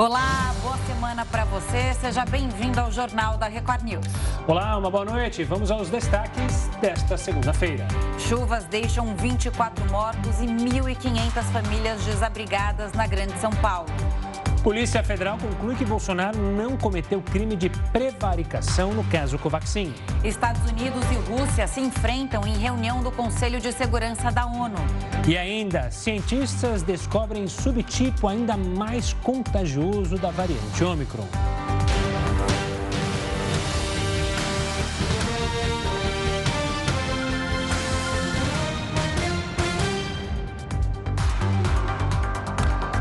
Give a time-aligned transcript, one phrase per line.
[0.00, 1.92] Olá, boa semana para você.
[1.92, 4.06] Seja bem-vindo ao Jornal da Record News.
[4.48, 5.44] Olá, uma boa noite.
[5.44, 7.86] Vamos aos destaques desta segunda-feira.
[8.18, 13.90] Chuvas deixam 24 mortos e 1.500 famílias desabrigadas na Grande São Paulo.
[14.62, 19.94] Polícia Federal conclui que Bolsonaro não cometeu crime de prevaricação no caso Covaxin.
[20.22, 24.76] Estados Unidos e Rússia se enfrentam em reunião do Conselho de Segurança da ONU.
[25.26, 31.26] E ainda, cientistas descobrem subtipo ainda mais contagioso da variante Ômicron.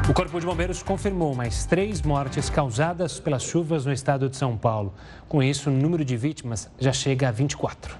[0.09, 4.57] O Corpo de Bombeiros confirmou mais três mortes causadas pelas chuvas no estado de São
[4.57, 4.91] Paulo.
[5.27, 7.95] Com isso, o número de vítimas já chega a 24.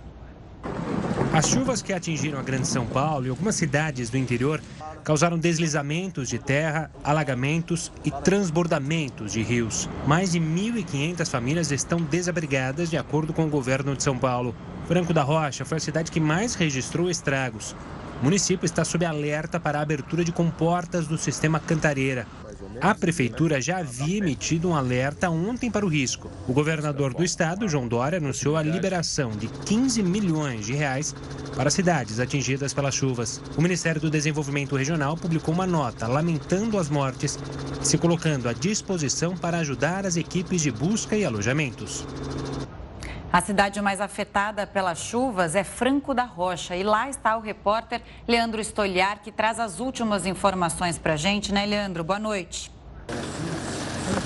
[1.32, 4.60] As chuvas que atingiram a Grande São Paulo e algumas cidades do interior
[5.04, 9.88] causaram deslizamentos de terra, alagamentos e transbordamentos de rios.
[10.08, 14.56] Mais de 1.500 famílias estão desabrigadas, de acordo com o governo de São Paulo.
[14.88, 17.76] Franco da Rocha foi a cidade que mais registrou estragos.
[18.22, 22.28] O município está sob alerta para a abertura de comportas do sistema Cantareira.
[22.82, 26.30] A prefeitura já havia emitido um alerta ontem para o risco.
[26.46, 31.16] O governador do estado, João Dória, anunciou a liberação de 15 milhões de reais
[31.56, 33.42] para cidades atingidas pelas chuvas.
[33.58, 37.40] O Ministério do Desenvolvimento Regional publicou uma nota lamentando as mortes,
[37.82, 42.06] se colocando à disposição para ajudar as equipes de busca e alojamentos.
[43.32, 46.76] A cidade mais afetada pelas chuvas é Franco da Rocha.
[46.76, 51.54] E lá está o repórter Leandro Estolhar, que traz as últimas informações para a gente,
[51.54, 52.04] né, Leandro?
[52.04, 52.72] Boa noite.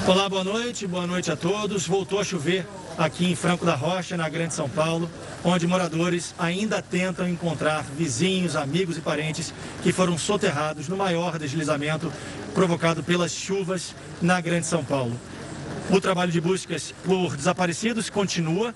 [0.08, 1.86] Olá, boa noite, boa noite a todos.
[1.86, 2.66] Voltou a chover
[2.98, 5.10] aqui em Franco da Rocha, na Grande São Paulo,
[5.44, 12.10] onde moradores ainda tentam encontrar vizinhos, amigos e parentes que foram soterrados no maior deslizamento
[12.54, 15.20] provocado pelas chuvas na Grande São Paulo.
[15.90, 18.74] O trabalho de buscas por desaparecidos continua,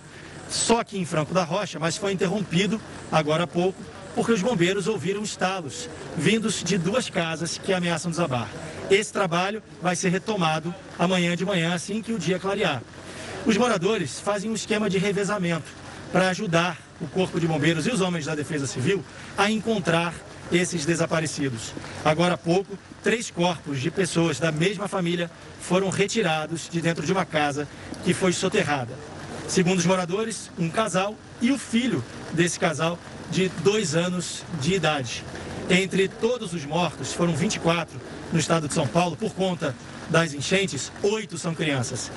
[0.49, 2.79] só aqui em Franco da Rocha, mas foi interrompido
[3.11, 3.81] agora há pouco,
[4.13, 8.49] porque os bombeiros ouviram estalos vindos de duas casas que ameaçam desabar.
[8.89, 12.81] Esse trabalho vai ser retomado amanhã de manhã, assim que o dia clarear.
[13.45, 15.71] Os moradores fazem um esquema de revezamento
[16.11, 19.03] para ajudar o Corpo de Bombeiros e os homens da Defesa Civil
[19.37, 20.13] a encontrar
[20.51, 21.73] esses desaparecidos.
[22.03, 25.29] Agora há pouco, três corpos de pessoas da mesma família
[25.61, 27.67] foram retirados de dentro de uma casa
[28.03, 28.93] que foi soterrada.
[29.47, 32.03] Segundo os moradores, um casal e o filho
[32.33, 32.99] desse casal
[33.31, 35.23] de dois anos de idade.
[35.69, 37.99] Entre todos os mortos, foram 24
[38.31, 39.75] no estado de São Paulo, por conta
[40.09, 42.11] das enchentes, oito são crianças.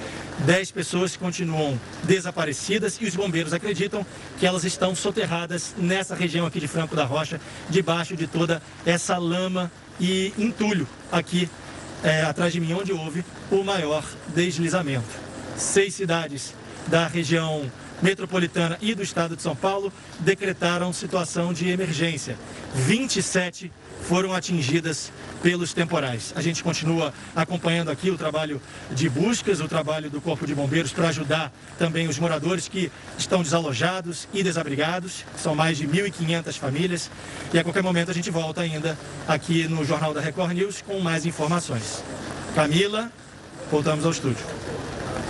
[0.46, 4.04] Dez pessoas continuam desaparecidas e os bombeiros acreditam
[4.38, 9.18] que elas estão soterradas nessa região aqui de Franco da Rocha, debaixo de toda essa
[9.18, 9.70] lama
[10.00, 11.48] e entulho aqui
[12.02, 15.08] é, atrás de mim, onde houve o maior deslizamento.
[15.56, 16.54] Seis cidades
[16.90, 17.70] da região
[18.02, 22.36] metropolitana e do estado de São Paulo decretaram situação de emergência.
[22.74, 23.70] 27
[24.02, 25.12] foram atingidas
[25.42, 26.32] pelos temporais.
[26.34, 30.92] A gente continua acompanhando aqui o trabalho de buscas, o trabalho do Corpo de Bombeiros
[30.92, 35.24] para ajudar também os moradores que estão desalojados e desabrigados.
[35.36, 37.10] São mais de 1.500 famílias.
[37.52, 40.98] E a qualquer momento a gente volta ainda aqui no Jornal da Record News com
[41.00, 42.02] mais informações.
[42.54, 43.12] Camila,
[43.70, 44.44] voltamos ao estúdio.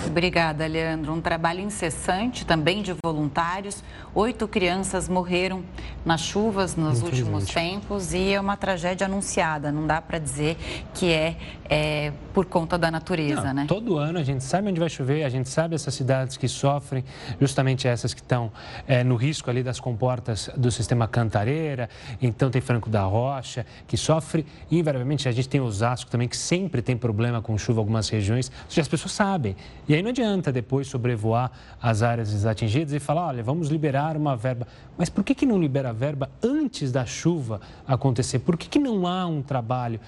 [0.07, 1.13] Obrigada, Leandro.
[1.13, 3.83] Um trabalho incessante também de voluntários.
[4.13, 5.63] Oito crianças morreram
[6.03, 9.71] nas chuvas nos últimos tempos e é uma tragédia anunciada.
[9.71, 10.57] Não dá para dizer
[10.93, 11.37] que é,
[11.69, 13.65] é, por conta da natureza, Não, né?
[13.67, 17.05] Todo ano a gente sabe onde vai chover, a gente sabe essas cidades que sofrem,
[17.39, 18.51] justamente essas que estão
[18.87, 21.89] é, no risco ali das comportas do sistema Cantareira.
[22.21, 24.45] Então tem Franco da Rocha, que sofre.
[24.69, 28.51] invariavelmente a gente tem Osasco também, que sempre tem problema com chuva em algumas regiões.
[28.65, 29.55] Ou seja, as pessoas sabem.
[29.91, 34.37] E aí não adianta depois sobrevoar as áreas desatingidas e falar, olha, vamos liberar uma
[34.37, 34.65] verba.
[34.97, 38.39] Mas por que, que não libera a verba antes da chuva acontecer?
[38.39, 39.99] Por que, que não há um trabalho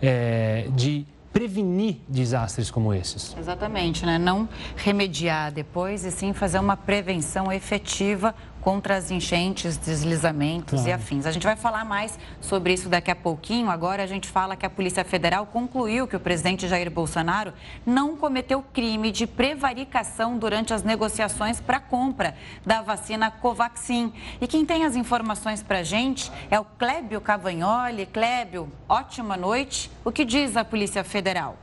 [0.00, 1.04] é, de
[1.36, 3.36] prevenir desastres como esses.
[3.38, 4.16] Exatamente, né?
[4.16, 8.34] Não remediar depois e sim fazer uma prevenção efetiva
[8.66, 10.88] contra as enchentes, deslizamentos claro.
[10.88, 11.24] e afins.
[11.24, 13.70] A gente vai falar mais sobre isso daqui a pouquinho.
[13.70, 17.52] Agora a gente fala que a Polícia Federal concluiu que o presidente Jair Bolsonaro
[17.86, 22.34] não cometeu crime de prevaricação durante as negociações para a compra
[22.66, 24.12] da vacina Covaxin.
[24.40, 28.04] E quem tem as informações para a gente é o Clébio Cavagnoli.
[28.06, 29.88] Clébio, ótima noite.
[30.04, 31.56] O que diz a Polícia Federal?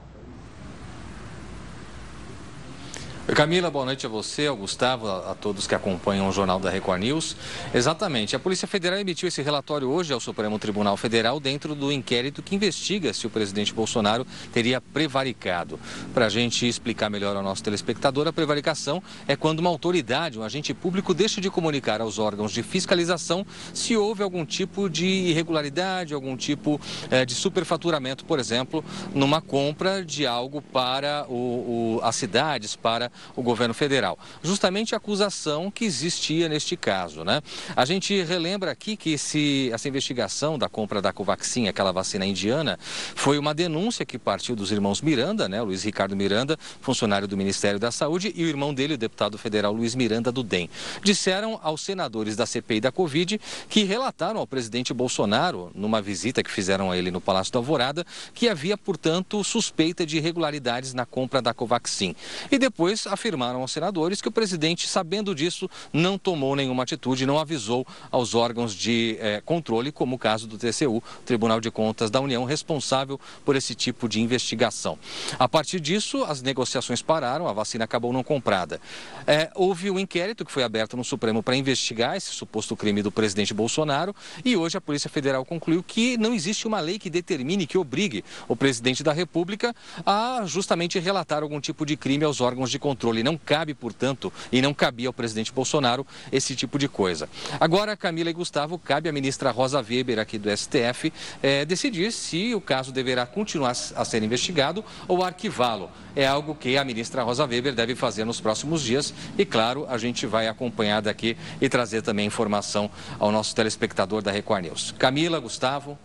[3.25, 7.01] Camila, boa noite a você, ao Gustavo, a, todos que acompanham o Jornal da Record
[7.01, 7.37] News.
[7.73, 12.43] Exatamente, a Polícia Federal emitiu esse relatório hoje ao Supremo Tribunal Federal dentro do inquérito
[12.43, 15.79] que investiga se o presidente Bolsonaro teria prevaricado.
[16.13, 20.43] Para a gente explicar melhor ao nosso telespectador, a prevaricação é quando uma autoridade, um
[20.43, 26.13] agente público, deixa de comunicar aos órgãos de fiscalização se houve algum tipo de irregularidade,
[26.13, 26.79] algum tipo
[27.09, 28.83] eh, de superfaturamento, por exemplo,
[29.15, 34.17] numa compra de algo para o, o, as cidades, para o governo federal.
[34.41, 37.41] Justamente a acusação que existia neste caso, né?
[37.75, 42.79] A gente relembra aqui que esse, essa investigação da compra da Covaxin, aquela vacina indiana,
[43.15, 45.61] foi uma denúncia que partiu dos irmãos Miranda, né?
[45.61, 49.73] Luiz Ricardo Miranda, funcionário do Ministério da Saúde, e o irmão dele, o deputado federal
[49.73, 50.69] Luiz Miranda do DEM.
[51.03, 53.39] Disseram aos senadores da CPI da Covid
[53.69, 58.05] que relataram ao presidente Bolsonaro, numa visita que fizeram a ele no Palácio da Alvorada,
[58.33, 62.15] que havia, portanto, suspeita de irregularidades na compra da Covaxin.
[62.51, 67.37] E depois afirmaram aos senadores que o presidente, sabendo disso, não tomou nenhuma atitude, não
[67.37, 72.19] avisou aos órgãos de eh, controle, como o caso do TCU, Tribunal de Contas da
[72.19, 74.97] União, responsável por esse tipo de investigação.
[75.37, 78.79] A partir disso, as negociações pararam, a vacina acabou não comprada.
[79.27, 83.11] Eh, houve um inquérito que foi aberto no Supremo para investigar esse suposto crime do
[83.11, 87.67] presidente Bolsonaro e hoje a Polícia Federal concluiu que não existe uma lei que determine,
[87.67, 92.71] que obrigue o presidente da República a justamente relatar algum tipo de crime aos órgãos
[92.71, 93.23] de controle controle.
[93.23, 97.27] Não cabe, portanto, e não cabia ao presidente Bolsonaro esse tipo de coisa.
[97.59, 101.11] Agora, Camila e Gustavo, cabe à ministra Rosa Weber, aqui do STF,
[101.41, 105.89] é, decidir se o caso deverá continuar a ser investigado ou arquivá-lo.
[106.15, 109.97] É algo que a ministra Rosa Weber deve fazer nos próximos dias e, claro, a
[109.97, 114.93] gente vai acompanhar daqui e trazer também informação ao nosso telespectador da Record News.
[114.99, 115.97] Camila, Gustavo.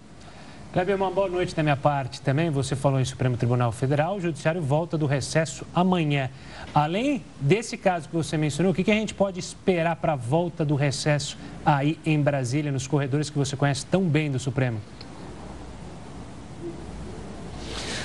[0.70, 2.50] Kleber, uma boa noite da minha parte também.
[2.50, 6.28] Você falou em Supremo Tribunal Federal, o Judiciário volta do recesso amanhã.
[6.74, 10.66] Além desse caso que você mencionou, o que, a gente pode esperar para a volta
[10.66, 14.78] do recesso aí em Brasília, nos corredores que você conhece tão bem do Supremo?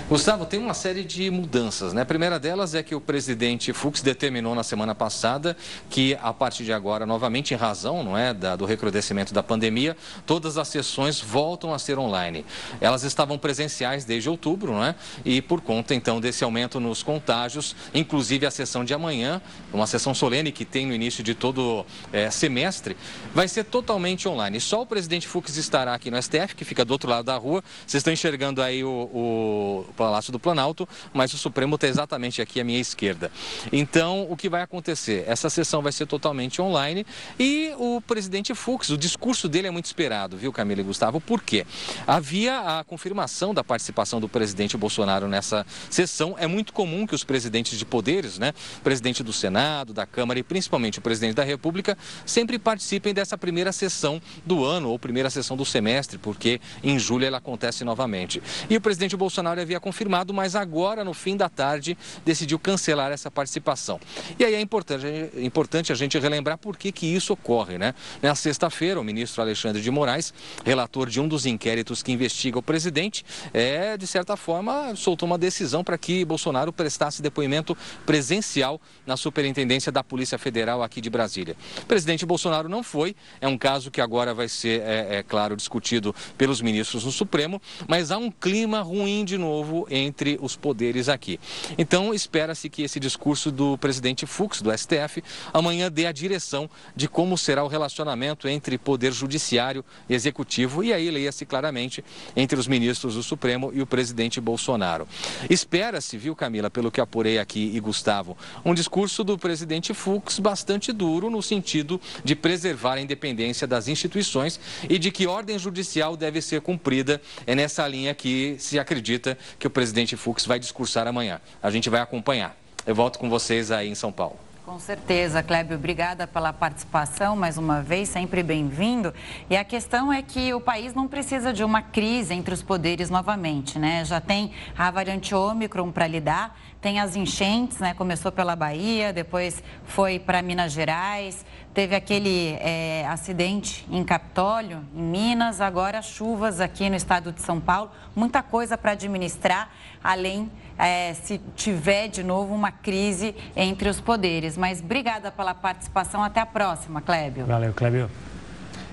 [0.10, 2.02] Gustavo, tem uma série de mudanças, né?
[2.02, 5.56] A primeira delas é que o presidente Fux determinou na semana passada
[5.90, 9.96] que, a partir de agora, novamente em razão não é, da, do recrudescimento da pandemia,
[10.26, 12.46] todas as sessões voltam a ser online.
[12.82, 14.94] Elas estavam presenciais desde outubro, não é?
[15.24, 19.42] E por conta, então, desse aumento nos contágios, inclusive a sessão de amanhã,
[19.72, 22.98] uma sessão solene que tem no início de todo é, semestre,
[23.34, 24.60] vai ser totalmente online.
[24.62, 27.64] Só o presidente Fux estará aqui no STF, que fica do outro lado da rua.
[27.86, 32.60] Vocês estão enxergando aí o, o Palácio do Planalto, mas o Supremo está exatamente aqui
[32.60, 33.32] à minha esquerda.
[33.72, 35.24] Então, o que vai acontecer?
[35.28, 37.06] Essa sessão vai ser totalmente online
[37.40, 41.20] e o presidente Fux, o discurso dele é muito esperado, viu, Camila e Gustavo?
[41.20, 41.66] Por quê?
[42.06, 46.36] Havia a confirmação da participação do presidente Bolsonaro nessa sessão.
[46.38, 48.54] É muito comum que os presidentes de poderes, né,
[48.84, 53.72] presidente do Senado, da Câmara e principalmente o presidente da República, sempre participem dessa primeira
[53.72, 58.42] sessão do ano ou primeira sessão do semestre, porque em julho ela acontece novamente.
[58.70, 63.32] E o presidente Bolsonaro havia confirmado, mas agora, no fim da tarde, decidiu cancelar essa
[63.32, 64.00] participação.
[64.38, 67.94] E aí é importante, é importante a gente relembrar por que, que isso ocorre, né?
[68.22, 70.34] Na sexta-feira, o ministro Alexandre de Moraes,
[70.66, 75.38] relator de um dos inquéritos que investiga o presidente, é, de certa forma, soltou uma
[75.38, 81.56] decisão para que Bolsonaro prestasse depoimento presencial na Superintendência da Polícia Federal aqui de Brasília.
[81.82, 85.56] O presidente Bolsonaro não foi, é um caso que agora vai ser, é, é claro,
[85.56, 91.10] discutido pelos ministros no Supremo, mas há um clima ruim de novo entre os poderes
[91.10, 91.40] aqui.
[91.78, 95.24] Então, espera-se que esse discurso do presidente Fux, do STF,
[95.54, 100.94] amanhã dê a direção de como será o relacionamento entre poder judiciário e executivo, e
[100.94, 102.04] aí leia-se claramente
[102.36, 105.08] entre os ministros do Supremo e o presidente Bolsonaro.
[105.50, 110.92] Espera-se, viu, Camila, pelo que apurei aqui e Gustavo, um discurso do presidente Fux bastante
[110.92, 116.62] duro no sentido de preservar independência das instituições e de que ordem judicial deve ser
[116.62, 117.22] cumprida.
[117.46, 121.40] É nessa linha que se acredita que o presidente Fux vai discursar amanhã.
[121.62, 122.58] A gente vai acompanhar.
[122.86, 124.40] Eu volto com vocês aí em São Paulo.
[124.74, 129.14] Com certeza, Kleber, obrigada pela participação mais uma vez, sempre bem-vindo.
[129.48, 133.08] E a questão é que o país não precisa de uma crise entre os poderes
[133.08, 134.04] novamente, né?
[134.04, 137.94] Já tem a variante Ômicron para lidar, tem as enchentes, né?
[137.94, 145.04] Começou pela Bahia, depois foi para Minas Gerais, teve aquele é, acidente em Capitólio, em
[145.04, 149.70] Minas, agora chuvas aqui no estado de São Paulo, muita coisa para administrar,
[150.04, 154.58] além é, se tiver de novo uma crise entre os poderes.
[154.58, 156.24] Mas obrigada pela participação.
[156.24, 157.46] Até a próxima, Clébio.
[157.46, 158.10] Valeu, Clébio.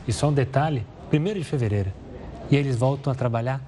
[0.07, 1.93] E só um detalhe: 1 de fevereiro.
[2.51, 3.61] E eles voltam a trabalhar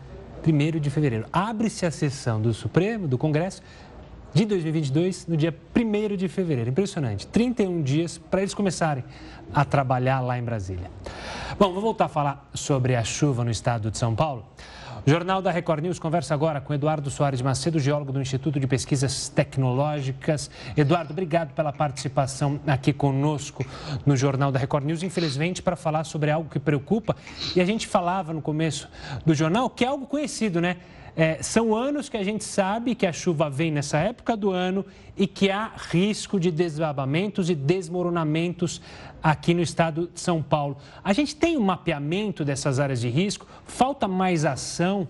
[0.47, 1.27] 1 de fevereiro.
[1.33, 3.63] Abre-se a sessão do Supremo, do Congresso,
[4.35, 6.71] de 2022 no dia 1 de fevereiro.
[6.71, 7.27] Impressionante.
[7.27, 9.05] 31 dias para eles começarem
[9.55, 10.91] a trabalhar lá em Brasília.
[11.59, 14.45] Bom, vou voltar a falar sobre a chuva no estado de São Paulo.
[15.05, 18.69] O Jornal da Record News conversa agora com Eduardo Soares Macedo, geólogo do Instituto de
[18.69, 20.49] Pesquisas Tecnológicas.
[20.77, 23.67] Eduardo, obrigado pela participação aqui conosco
[24.07, 25.03] no Jornal da Record News.
[25.03, 27.17] Infelizmente, para falar sobre algo que preocupa,
[27.57, 28.89] e a gente falava no começo
[29.27, 30.77] do jornal que é algo conhecido, né?
[31.17, 34.87] É, são anos que a gente sabe que a chuva vem nessa época do ano
[35.17, 38.81] e que há risco de desabamentos e desmoronamentos
[39.23, 40.77] aqui no estado de São Paulo.
[41.03, 43.47] A gente tem um mapeamento dessas áreas de risco?
[43.65, 45.07] Falta mais ação?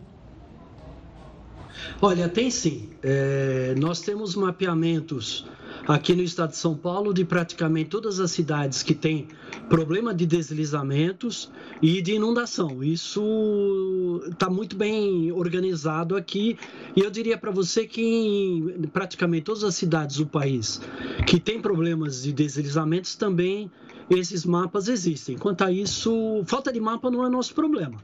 [2.00, 2.90] Olha, tem sim.
[3.02, 5.46] É, nós temos mapeamentos
[5.86, 9.28] aqui no estado de São Paulo de praticamente todas as cidades que têm
[9.68, 11.50] problema de deslizamentos
[11.80, 12.82] e de inundação.
[12.82, 16.58] Isso está muito bem organizado aqui
[16.94, 20.80] e eu diria para você que em praticamente todas as cidades do país
[21.26, 23.70] que têm problemas de deslizamentos também
[24.18, 25.36] esses mapas existem.
[25.36, 28.00] Quanto a isso, falta de mapa não é nosso problema.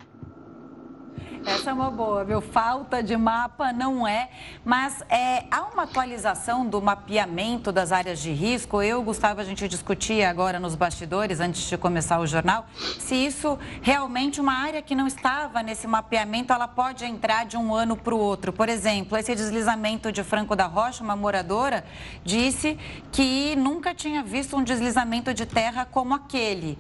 [1.49, 2.43] Essa é uma boa, viu?
[2.43, 4.28] Falta de mapa não é,
[4.62, 8.83] mas é, há uma atualização do mapeamento das áreas de risco.
[8.83, 12.67] Eu, Gustavo, a gente discutia agora nos bastidores, antes de começar o jornal,
[12.99, 17.75] se isso realmente uma área que não estava nesse mapeamento, ela pode entrar de um
[17.75, 18.52] ano para o outro.
[18.52, 21.83] Por exemplo, esse deslizamento de Franco da Rocha, uma moradora,
[22.23, 22.78] disse
[23.11, 26.78] que nunca tinha visto um deslizamento de terra como aquele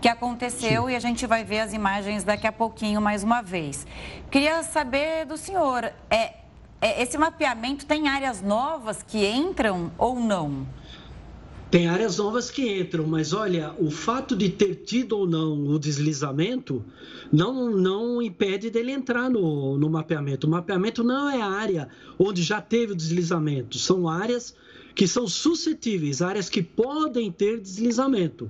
[0.00, 0.92] que aconteceu Sim.
[0.92, 3.86] e a gente vai ver as imagens daqui a pouquinho mais uma vez.
[4.30, 6.34] Queria saber do senhor, é,
[6.80, 10.66] é, esse mapeamento tem áreas novas que entram ou não?
[11.70, 15.78] Tem áreas novas que entram, mas olha, o fato de ter tido ou não o
[15.78, 16.84] deslizamento
[17.32, 20.46] não, não impede dele entrar no, no mapeamento.
[20.46, 24.54] O mapeamento não é a área onde já teve o deslizamento, são áreas
[24.94, 28.48] que são suscetíveis, áreas que podem ter deslizamento.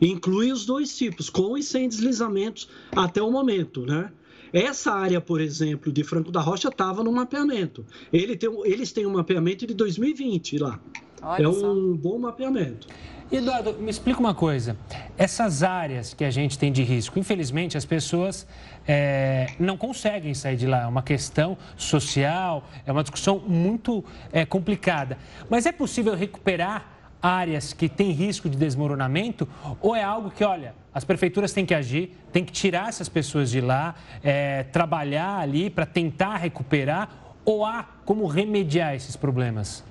[0.00, 4.10] Inclui os dois tipos, com e sem deslizamentos até o momento, né?
[4.52, 7.84] Essa área, por exemplo, de Franco da Rocha estava no mapeamento.
[8.12, 10.80] Ele tem, eles têm um mapeamento de 2020 lá.
[11.22, 11.74] Olha é um só.
[11.96, 12.86] bom mapeamento.
[13.30, 14.76] Eduardo, me explica uma coisa.
[15.18, 18.46] Essas áreas que a gente tem de risco, infelizmente as pessoas
[18.86, 20.82] é, não conseguem sair de lá.
[20.82, 25.18] É uma questão social, é uma discussão muito é, complicada.
[25.50, 29.48] Mas é possível recuperar áreas que têm risco de desmoronamento?
[29.80, 33.50] Ou é algo que, olha, as prefeituras têm que agir, têm que tirar essas pessoas
[33.50, 37.08] de lá, é, trabalhar ali para tentar recuperar?
[37.44, 39.84] Ou há como remediar esses problemas?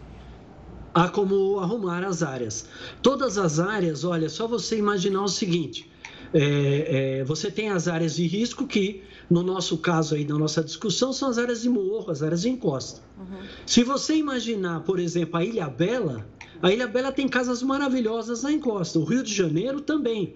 [0.93, 2.67] Há como arrumar as áreas.
[3.01, 5.91] Todas as áreas, olha, só você imaginar o seguinte:
[6.37, 10.61] é, é, você tem as áreas de risco que, no nosso caso aí, na nossa
[10.61, 13.01] discussão, são as áreas de morro, as áreas de encosta.
[13.17, 13.47] Uhum.
[13.65, 16.27] Se você imaginar, por exemplo, a Ilha Bela,
[16.61, 18.99] a Ilha Bela tem casas maravilhosas na encosta.
[18.99, 20.35] O Rio de Janeiro também.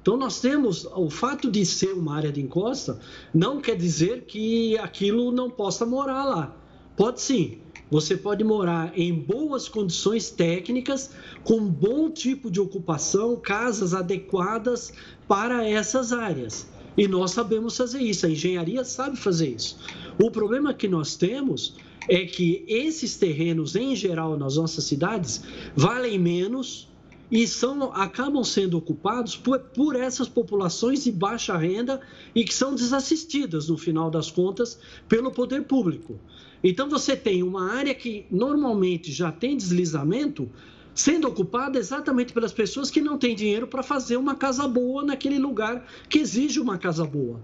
[0.00, 3.00] Então nós temos o fato de ser uma área de encosta
[3.34, 6.56] não quer dizer que aquilo não possa morar lá.
[6.96, 7.58] Pode sim.
[7.90, 11.10] Você pode morar em boas condições técnicas,
[11.42, 14.92] com bom tipo de ocupação, casas adequadas
[15.30, 16.66] para essas áreas.
[16.98, 19.78] E nós sabemos fazer isso, a engenharia sabe fazer isso.
[20.20, 21.76] O problema que nós temos
[22.08, 25.44] é que esses terrenos, em geral, nas nossas cidades,
[25.76, 26.88] valem menos
[27.30, 32.00] e são, acabam sendo ocupados por, por essas populações de baixa renda
[32.34, 36.18] e que são desassistidas, no final das contas, pelo poder público.
[36.62, 40.50] Então, você tem uma área que normalmente já tem deslizamento
[40.94, 45.38] sendo ocupada exatamente pelas pessoas que não têm dinheiro para fazer uma casa boa naquele
[45.38, 47.40] lugar que exige uma casa boa.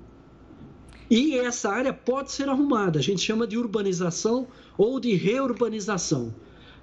[1.08, 6.34] E essa área pode ser arrumada, a gente chama de urbanização ou de reurbanização.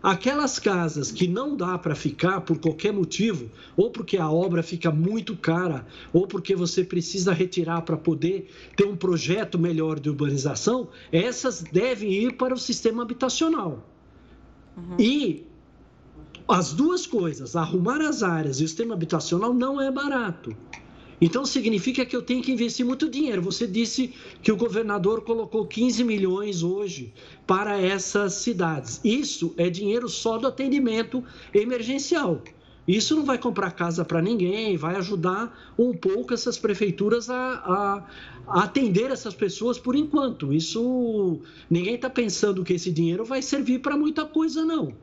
[0.02, 4.92] Aquelas casas que não dá para ficar por qualquer motivo, ou porque a obra fica
[4.92, 10.90] muito cara, ou porque você precisa retirar para poder ter um projeto melhor de urbanização,
[11.10, 13.90] essas devem ir para o sistema habitacional.
[14.76, 14.98] Uhum.
[15.00, 15.46] E
[16.48, 20.56] as duas coisas, arrumar as áreas e o sistema habitacional, não é barato.
[21.22, 23.42] Então significa que eu tenho que investir muito dinheiro.
[23.44, 27.14] Você disse que o governador colocou 15 milhões hoje
[27.48, 29.00] para essas cidades.
[29.06, 31.24] Isso é dinheiro só do atendimento
[31.54, 32.42] emergencial.
[32.86, 38.04] Isso não vai comprar casa para ninguém, vai ajudar um pouco essas prefeituras a, a,
[38.46, 40.52] a atender essas pessoas por enquanto.
[40.52, 44.94] Isso ninguém está pensando que esse dinheiro vai servir para muita coisa, não.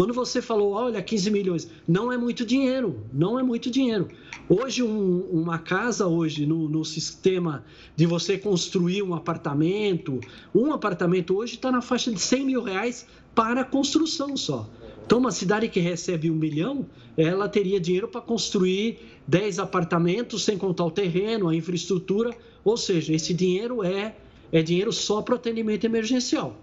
[0.00, 4.08] Quando você falou, olha, 15 milhões, não é muito dinheiro, não é muito dinheiro.
[4.48, 7.62] Hoje, um, uma casa, hoje, no, no, sistema
[7.94, 10.18] de você construir um apartamento,
[10.54, 14.66] um apartamento hoje está na faixa de 100 mil reais para construção só.
[15.04, 20.56] Então, uma cidade que recebe um milhão, ela teria dinheiro para construir 10 apartamentos, sem
[20.56, 22.34] contar o terreno, a infraestrutura.
[22.64, 24.16] Ou seja, esse dinheiro é,
[24.50, 26.56] é dinheiro só para atendimento emergencial.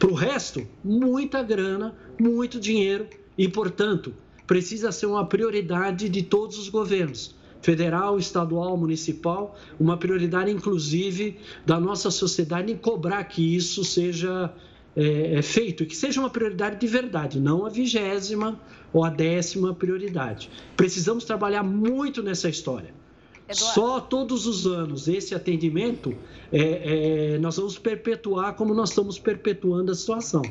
[0.00, 4.12] Para o resto, muita grana, muito dinheiro e, portanto,
[4.46, 11.78] precisa ser uma prioridade de todos os governos federal, estadual, municipal, uma prioridade inclusive da
[11.78, 14.52] nossa sociedade em cobrar que isso seja
[14.96, 18.60] é, é feito, que seja uma prioridade de verdade, não a vigésima
[18.92, 20.50] ou a décima prioridade.
[20.76, 22.92] Precisamos trabalhar muito nessa história.
[23.48, 23.74] Eduardo.
[23.74, 26.14] Só todos os anos esse atendimento,
[26.52, 30.42] é, é, nós vamos perpetuar como nós estamos perpetuando a situação.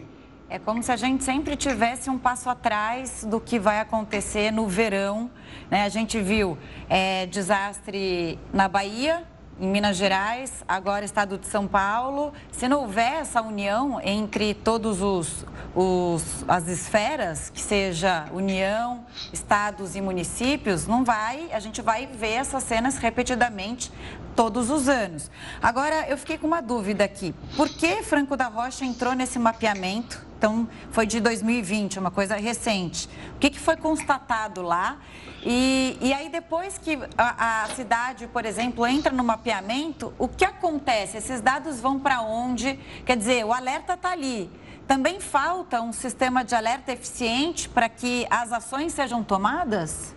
[0.52, 4.68] É como se a gente sempre tivesse um passo atrás do que vai acontecer no
[4.68, 5.30] verão.
[5.70, 5.84] Né?
[5.84, 6.58] A gente viu
[6.90, 9.24] é, desastre na Bahia,
[9.60, 12.34] em Minas Gerais, agora Estado de São Paulo.
[12.52, 19.96] Se não houver essa união entre todos os, os as esferas, que seja União, estados
[19.96, 23.92] e municípios, não vai, a gente vai ver essas cenas repetidamente
[24.36, 25.30] todos os anos.
[25.62, 27.36] Agora, eu fiquei com uma dúvida aqui.
[27.56, 30.29] Por que Franco da Rocha entrou nesse mapeamento?
[30.40, 33.10] Então, foi de 2020, uma coisa recente.
[33.36, 34.98] O que, que foi constatado lá?
[35.44, 40.46] E, e aí, depois que a, a, cidade, por exemplo, entra no mapeamento, o que
[40.46, 41.18] acontece?
[41.18, 42.80] Esses dados vão para onde?
[43.06, 44.50] Quer dizer, o alerta está ali.
[44.88, 50.16] Também falta um sistema de alerta eficiente para que as ações sejam tomadas?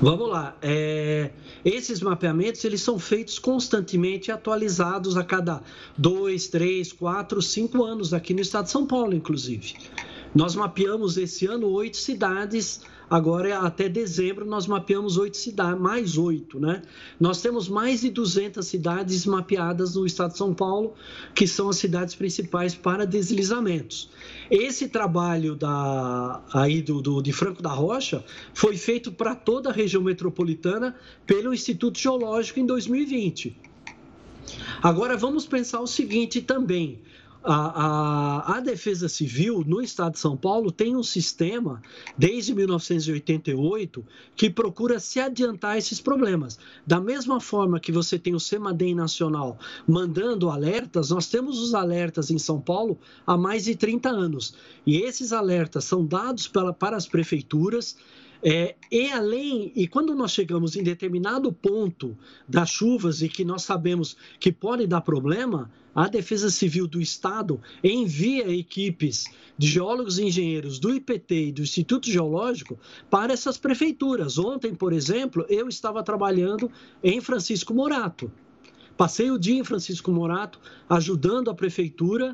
[0.00, 0.54] Vamos lá.
[0.62, 1.32] É,
[1.64, 5.62] esses mapeamentos eles são feitos constantemente, atualizados a cada
[5.96, 9.74] dois, três, quatro, cinco anos aqui no estado de São Paulo, inclusive.
[10.34, 16.60] Nós mapeamos esse ano oito cidades Agora, até dezembro, nós mapeamos oito cidades, mais oito,
[16.60, 16.82] né?
[17.18, 20.94] Nós temos mais de 200 cidades mapeadas no estado de São Paulo,
[21.34, 24.10] que são as cidades principais para deslizamentos.
[24.50, 28.22] Esse trabalho da, aí do, do, de Franco da Rocha
[28.52, 30.94] foi feito para toda a região metropolitana
[31.26, 33.56] pelo Instituto Geológico em 2020.
[34.82, 37.00] Agora, vamos pensar o seguinte também.
[37.42, 41.80] A, a, a, Defesa Civil no Estado de São Paulo tem um sistema,
[42.16, 44.04] desde 1988,
[44.34, 46.58] que procura se adiantar esses problemas.
[46.86, 52.30] Da mesma forma que você tem o SEMADEM Nacional mandando alertas, nós temos os alertas
[52.30, 54.54] em São Paulo há mais de 30 anos.
[54.84, 57.96] E esses alertas são dados pela, para as prefeituras
[58.42, 62.16] é, e além, e quando nós chegamos em determinado ponto
[62.48, 67.60] das chuvas e que nós sabemos que pode dar problema, a Defesa Civil do Estado
[67.82, 72.78] envia equipes de geólogos e engenheiros do IPT e do Instituto Geológico
[73.10, 74.38] para essas prefeituras.
[74.38, 76.70] Ontem, por exemplo, eu estava trabalhando
[77.02, 78.30] em Francisco Morato.
[78.96, 82.32] Passei o dia em Francisco Morato ajudando a prefeitura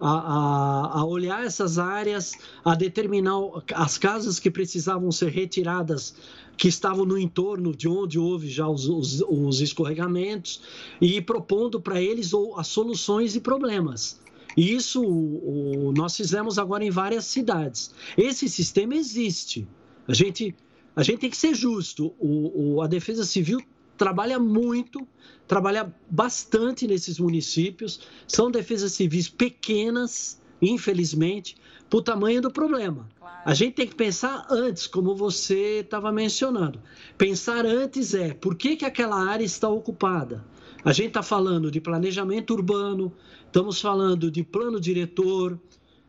[0.00, 2.32] a, a, a, olhar essas áreas,
[2.64, 3.34] a determinar
[3.74, 6.14] as casas que precisavam ser retiradas,
[6.56, 10.62] que estavam no entorno de onde houve já os, os, os escorregamentos,
[11.00, 14.20] e propondo para eles as soluções e problemas.
[14.56, 17.92] Isso o, nós fizemos agora em várias cidades.
[18.16, 19.68] Esse sistema existe.
[20.08, 20.54] A gente,
[20.94, 22.14] a gente tem que ser justo.
[22.18, 23.60] O, a Defesa Civil
[23.96, 25.06] trabalha muito,
[25.46, 28.00] trabalha bastante nesses municípios.
[28.26, 31.56] São defesas civis pequenas, infelizmente,
[31.88, 33.08] para o tamanho do problema.
[33.18, 33.42] Claro.
[33.44, 36.80] A gente tem que pensar antes, como você estava mencionando.
[37.16, 40.44] Pensar antes é por que, que aquela área está ocupada.
[40.84, 43.12] A gente está falando de planejamento urbano,
[43.46, 45.58] estamos falando de plano diretor,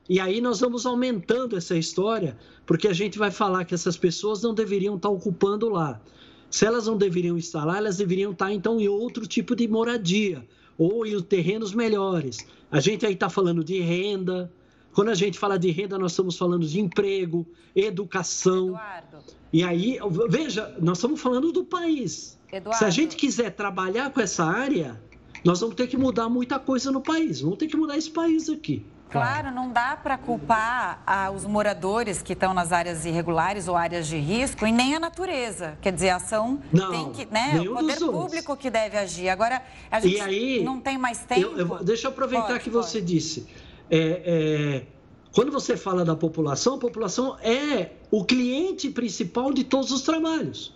[0.10, 4.41] e aí nós vamos aumentando essa história, porque a gente vai falar que essas pessoas
[4.41, 6.00] não deveriam estar ocupando lá.
[6.49, 10.45] Se elas não deveriam estar lá, elas deveriam estar então em outro tipo de moradia
[10.77, 12.45] ou em terrenos melhores.
[12.71, 14.51] A gente aí está falando de renda.
[14.93, 18.69] Quando a gente fala de renda, nós estamos falando de emprego, educação.
[18.69, 19.17] Eduardo.
[19.51, 22.39] E aí, veja, nós estamos falando do país.
[22.51, 22.77] Eduardo.
[22.77, 25.01] Se a gente quiser trabalhar com essa área,
[25.43, 27.41] nós vamos ter que mudar muita coisa no país.
[27.41, 28.86] Vamos ter que mudar esse país aqui.
[29.09, 34.07] Claro, não dá para culpar ah, os moradores que estão nas áreas irregulares ou áreas
[34.07, 35.77] de risco e nem a natureza.
[35.81, 37.25] Quer dizer, a ação não, tem que.
[37.31, 39.29] Né, o poder público que deve agir.
[39.29, 41.41] Agora, a gente aí, não tem mais tempo.
[41.41, 42.85] Eu, eu, deixa eu aproveitar pode, que pode.
[42.85, 43.47] você disse.
[43.89, 44.85] É, é,
[45.31, 50.75] quando você fala da população, a população é o cliente principal de todos os trabalhos.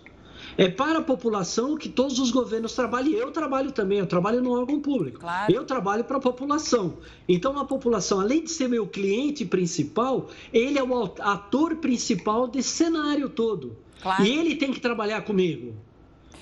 [0.56, 3.12] É para a população que todos os governos trabalham.
[3.12, 5.20] E eu trabalho também, eu trabalho no órgão público.
[5.20, 5.52] Claro.
[5.52, 6.98] Eu trabalho para a população.
[7.28, 12.70] Então, a população, além de ser meu cliente principal, ele é o ator principal desse
[12.70, 13.76] cenário todo.
[14.02, 14.24] Claro.
[14.24, 15.74] E ele tem que trabalhar comigo.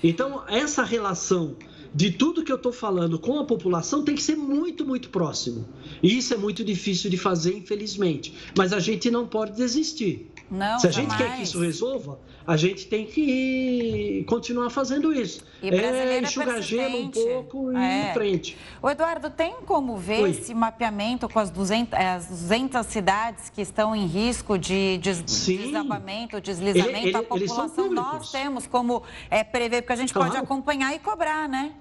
[0.03, 1.55] Então, essa relação
[1.93, 5.67] de tudo que eu estou falando com a população tem que ser muito, muito próximo.
[6.01, 8.33] E isso é muito difícil de fazer, infelizmente.
[8.57, 10.31] Mas a gente não pode desistir.
[10.49, 15.45] Não, Se a gente quer que isso resolva, a gente tem que continuar fazendo isso.
[15.63, 17.79] E é enxugar gelo um pouco e é.
[17.79, 18.57] ir em frente.
[18.81, 20.31] O Eduardo, tem como ver Oi.
[20.31, 25.21] esse mapeamento com as 200, é, as 200 cidades que estão em risco de des,
[25.21, 26.97] desabamento, deslizamento?
[26.97, 30.31] Ele, ele, a população, nós temos como é, prever, porque a gente claro.
[30.31, 31.71] pode acompanhar e cobrar, né?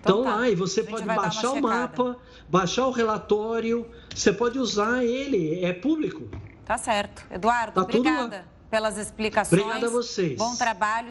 [0.00, 0.36] Então, então tá.
[0.36, 2.16] lá, e você pode baixar o mapa,
[2.48, 6.28] baixar o relatório, você pode usar ele, é público.
[6.64, 7.24] Tá certo.
[7.30, 9.60] Eduardo, tá obrigada pelas explicações.
[9.60, 10.38] Obrigada a vocês.
[10.38, 11.10] Bom trabalho.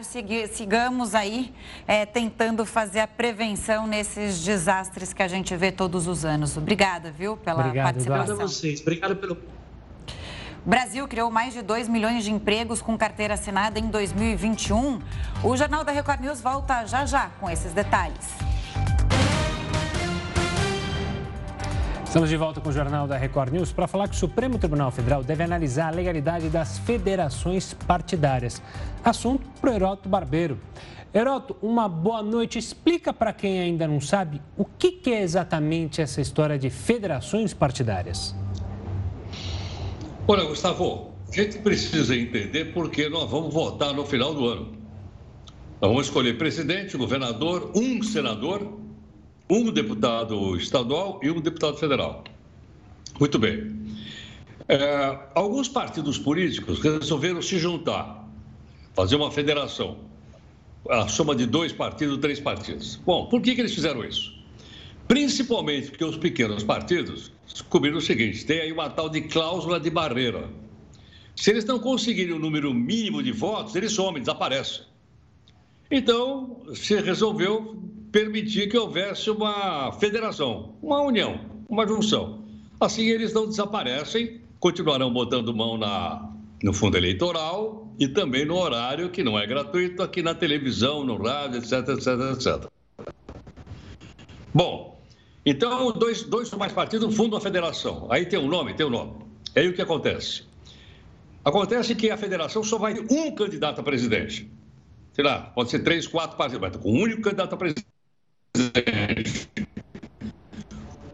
[0.50, 1.54] sigamos aí
[1.86, 6.56] é, tentando fazer a prevenção nesses desastres que a gente vê todos os anos.
[6.56, 8.22] Obrigada, viu, pela Obrigado, participação.
[8.24, 8.80] Obrigado a vocês.
[8.80, 9.34] Obrigado pelo.
[9.34, 15.00] O Brasil criou mais de 2 milhões de empregos com carteira assinada em 2021.
[15.44, 18.51] O Jornal da Record News volta já já com esses detalhes.
[22.12, 24.90] Estamos de volta com o Jornal da Record News para falar que o Supremo Tribunal
[24.90, 28.60] Federal deve analisar a legalidade das federações partidárias.
[29.02, 30.60] Assunto para o Heroto Barbeiro.
[31.14, 32.58] Heroto, uma boa noite.
[32.58, 37.54] Explica para quem ainda não sabe o que, que é exatamente essa história de federações
[37.54, 38.36] partidárias.
[40.28, 44.72] Olha, Gustavo, a gente precisa entender porque nós vamos votar no final do ano.
[45.80, 48.81] Nós vamos escolher presidente, governador, um senador
[49.52, 52.24] um deputado estadual e um deputado federal.
[53.20, 53.70] Muito bem.
[54.66, 58.26] É, alguns partidos políticos resolveram se juntar,
[58.94, 59.98] fazer uma federação,
[60.88, 62.96] a soma de dois partidos, três partidos.
[63.04, 64.32] Bom, por que, que eles fizeram isso?
[65.06, 69.90] Principalmente porque os pequenos partidos descobriram o seguinte: tem aí uma tal de cláusula de
[69.90, 70.48] barreira.
[71.36, 74.84] Se eles não conseguirem o número mínimo de votos, eles somem, desaparecem.
[75.90, 82.44] Então, se resolveu permitir que houvesse uma federação, uma união, uma junção.
[82.78, 86.30] Assim eles não desaparecem, continuarão botando mão na,
[86.62, 91.16] no fundo eleitoral e também no horário que não é gratuito aqui na televisão, no
[91.16, 92.70] rádio, etc, etc, etc.
[94.52, 95.00] Bom,
[95.46, 98.06] então dois, dois mais partidos fundam a federação.
[98.10, 99.14] Aí tem um nome, tem um nome.
[99.56, 100.42] Aí o que acontece?
[101.42, 104.50] Acontece que a federação só vai um candidato a presidente.
[105.14, 107.91] Sei lá, pode ser três, quatro partidos, mas com um único candidato a presidente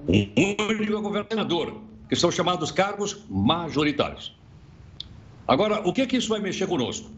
[0.09, 4.37] um único governador, que são chamados cargos majoritários.
[5.46, 7.11] Agora, o que, que isso vai mexer conosco?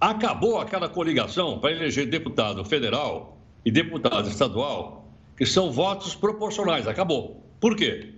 [0.00, 6.86] Acabou aquela coligação para eleger deputado federal e deputado estadual, que são votos proporcionais.
[6.86, 7.42] Acabou.
[7.60, 8.12] Por quê?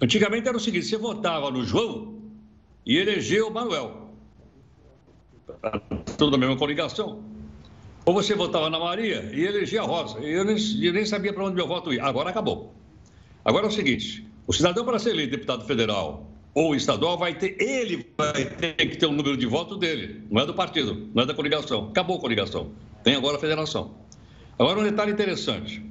[0.00, 2.14] Antigamente era o seguinte: você votava no João
[2.86, 4.08] e elegeu o Manuel.
[6.16, 7.27] Tudo a mesma coligação.
[8.08, 10.18] Ou você votava na Maria e elegia a Rosa.
[10.20, 12.02] E eu nem, eu nem sabia para onde meu voto ia.
[12.02, 12.72] Agora acabou.
[13.44, 17.60] Agora é o seguinte: o cidadão, para ser eleito deputado federal ou estadual, vai ter,
[17.60, 20.24] ele vai ter que ter o um número de voto dele.
[20.30, 21.88] Não é do partido, não é da coligação.
[21.90, 22.70] Acabou a coligação.
[23.04, 23.94] Tem agora a federação.
[24.58, 25.84] Agora, um detalhe interessante.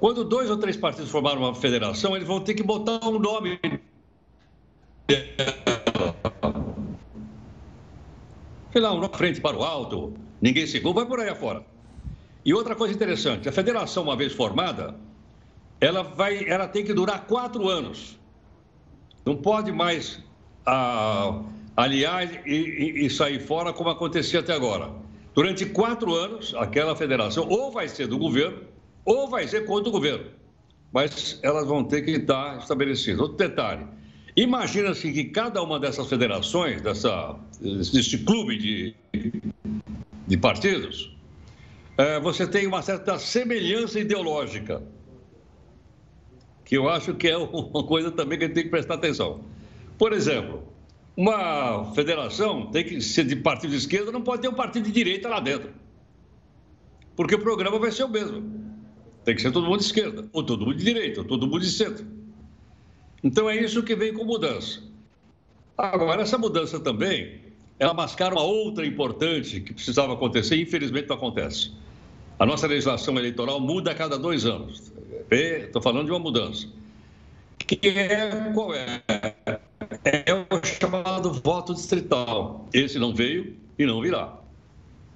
[0.00, 3.60] Quando dois ou três partidos formaram uma federação, eles vão ter que botar um nome.
[8.72, 10.14] Sei lá, um nome frente para o alto,
[10.44, 11.64] ninguém segura, vai por aí afora.
[12.44, 14.94] E outra coisa interessante, a federação, uma vez formada,
[15.80, 18.18] ela, vai, ela tem que durar quatro anos.
[19.24, 20.22] Não pode mais
[20.66, 21.42] ah,
[21.74, 24.90] aliar e, e, e sair fora como acontecia até agora.
[25.34, 28.64] Durante quatro anos, aquela federação ou vai ser do governo
[29.02, 30.26] ou vai ser contra o governo.
[30.92, 33.20] Mas elas vão ter que estar estabelecidas.
[33.20, 33.86] Outro detalhe:
[34.36, 38.94] imagina-se que cada uma dessas federações, dessa, desse clube de,
[40.26, 41.14] de partidos,
[41.96, 44.82] é, você tem uma certa semelhança ideológica,
[46.64, 49.44] que eu acho que é uma coisa também que a gente tem que prestar atenção.
[49.98, 50.62] Por exemplo,
[51.16, 54.92] uma federação tem que ser de partido de esquerda, não pode ter um partido de
[54.92, 55.72] direita lá dentro.
[57.14, 58.42] porque o programa vai ser o mesmo.
[59.24, 61.60] Tem que ser todo mundo de esquerda, ou todo mundo de direita, ou todo mundo
[61.60, 62.04] de centro.
[63.22, 64.82] Então é isso que vem com mudança.
[65.78, 67.40] Agora, essa mudança também,
[67.78, 71.72] ela mascara uma outra importante que precisava acontecer e infelizmente não acontece.
[72.38, 74.92] A nossa legislação eleitoral muda a cada dois anos.
[75.30, 76.68] Estou falando de uma mudança.
[77.58, 79.02] Que é qual é?
[80.04, 82.68] É o chamado voto distrital.
[82.72, 84.36] Esse não veio e não virá.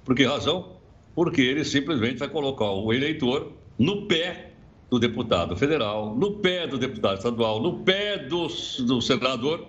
[0.04, 0.76] Por que razão?
[1.14, 4.52] Porque ele simplesmente vai colocar o eleitor no pé
[4.90, 8.46] do deputado federal, no pé do deputado estadual, no pé do,
[8.86, 9.66] do senador,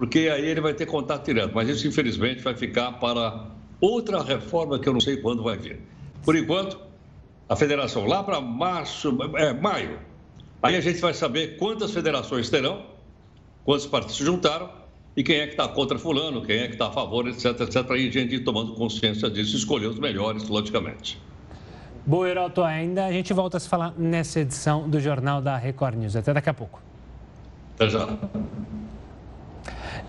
[0.00, 1.52] porque aí ele vai ter contato direto.
[1.54, 5.78] Mas isso, infelizmente, vai ficar para outra reforma que eu não sei quando vai vir.
[6.24, 6.80] Por enquanto,
[7.46, 9.98] a federação lá para março, é, maio,
[10.62, 12.86] aí a gente vai saber quantas federações terão,
[13.62, 14.70] quantos partidos se juntaram
[15.14, 17.90] e quem é que está contra fulano, quem é que está a favor, etc, etc.
[17.90, 21.20] Aí a gente ir tomando consciência disso, escolher os melhores, logicamente.
[22.06, 25.98] Boa, Heroto, ainda a gente volta a se falar nessa edição do Jornal da Record
[25.98, 26.16] News.
[26.16, 26.80] Até daqui a pouco.
[27.74, 28.16] Até já.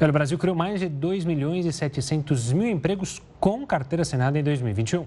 [0.09, 4.43] O Brasil criou mais de 2 milhões e 700 mil empregos com carteira assinada em
[4.43, 5.05] 2021.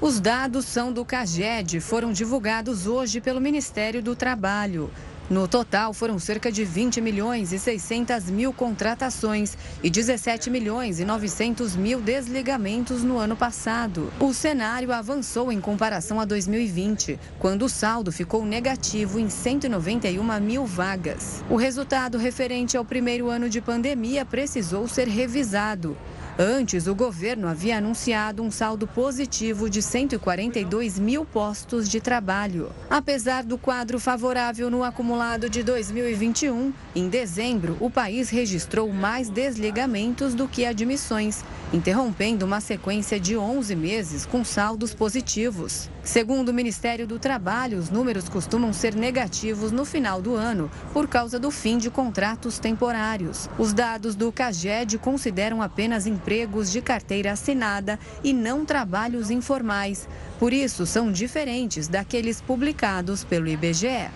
[0.00, 4.90] Os dados são do CAGED, foram divulgados hoje pelo Ministério do Trabalho.
[5.30, 11.04] No total, foram cerca de 20 milhões e 600 mil contratações e 17 milhões e
[11.04, 14.12] 900 mil desligamentos no ano passado.
[14.18, 20.66] O cenário avançou em comparação a 2020, quando o saldo ficou negativo em 191 mil
[20.66, 21.44] vagas.
[21.48, 25.96] O resultado referente ao primeiro ano de pandemia precisou ser revisado.
[26.42, 32.72] Antes, o governo havia anunciado um saldo positivo de 142 mil postos de trabalho.
[32.88, 40.32] Apesar do quadro favorável no acumulado de 2021, em dezembro, o país registrou mais desligamentos
[40.34, 45.90] do que admissões, interrompendo uma sequência de 11 meses com saldos positivos.
[46.02, 51.06] Segundo o Ministério do Trabalho, os números costumam ser negativos no final do ano por
[51.06, 53.50] causa do fim de contratos temporários.
[53.58, 60.08] Os dados do CAGED consideram apenas empregos de carteira assinada e não trabalhos informais.
[60.38, 64.08] Por isso, são diferentes daqueles publicados pelo IBGE.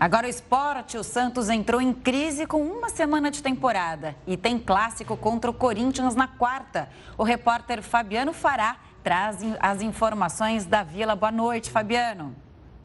[0.00, 4.56] Agora o esporte, o Santos entrou em crise com uma semana de temporada e tem
[4.56, 6.88] clássico contra o Corinthians na quarta.
[7.16, 11.16] O repórter Fabiano Fará traz as informações da Vila.
[11.16, 12.32] Boa noite, Fabiano.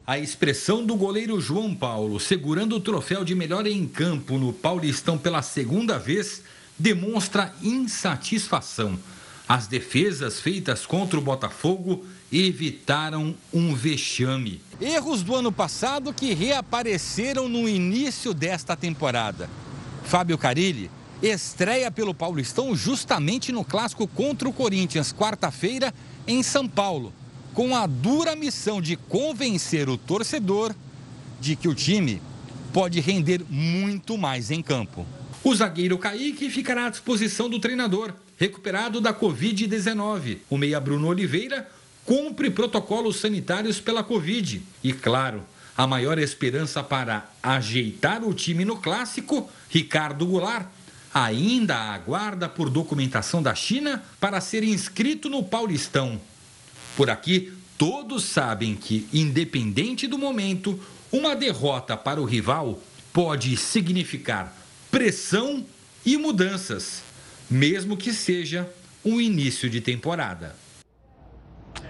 [0.04, 5.16] A expressão do goleiro João Paulo segurando o troféu de melhor em campo no Paulistão
[5.16, 6.42] pela segunda vez
[6.76, 8.98] demonstra insatisfação.
[9.48, 14.60] As defesas feitas contra o Botafogo evitaram um vexame.
[14.80, 19.48] Erros do ano passado que reapareceram no início desta temporada.
[20.02, 20.90] Fábio Carilli
[21.22, 25.94] estreia pelo Paulistão justamente no clássico contra o Corinthians, quarta-feira,
[26.26, 27.12] em São Paulo,
[27.54, 30.74] com a dura missão de convencer o torcedor
[31.40, 32.20] de que o time
[32.72, 35.06] pode render muito mais em campo.
[35.44, 40.38] O zagueiro Kaique ficará à disposição do treinador, recuperado da Covid-19.
[40.50, 41.70] O meia Bruno Oliveira
[42.04, 44.62] cumpre protocolos sanitários pela Covid.
[44.82, 45.42] E claro,
[45.76, 50.68] a maior esperança para ajeitar o time no clássico, Ricardo Goulart,
[51.12, 56.20] ainda aguarda por documentação da China para ser inscrito no Paulistão.
[56.96, 60.78] Por aqui, todos sabem que, independente do momento,
[61.10, 62.80] uma derrota para o rival
[63.12, 64.56] pode significar
[64.90, 65.64] pressão
[66.04, 67.02] e mudanças,
[67.48, 68.68] mesmo que seja
[69.04, 70.63] um início de temporada.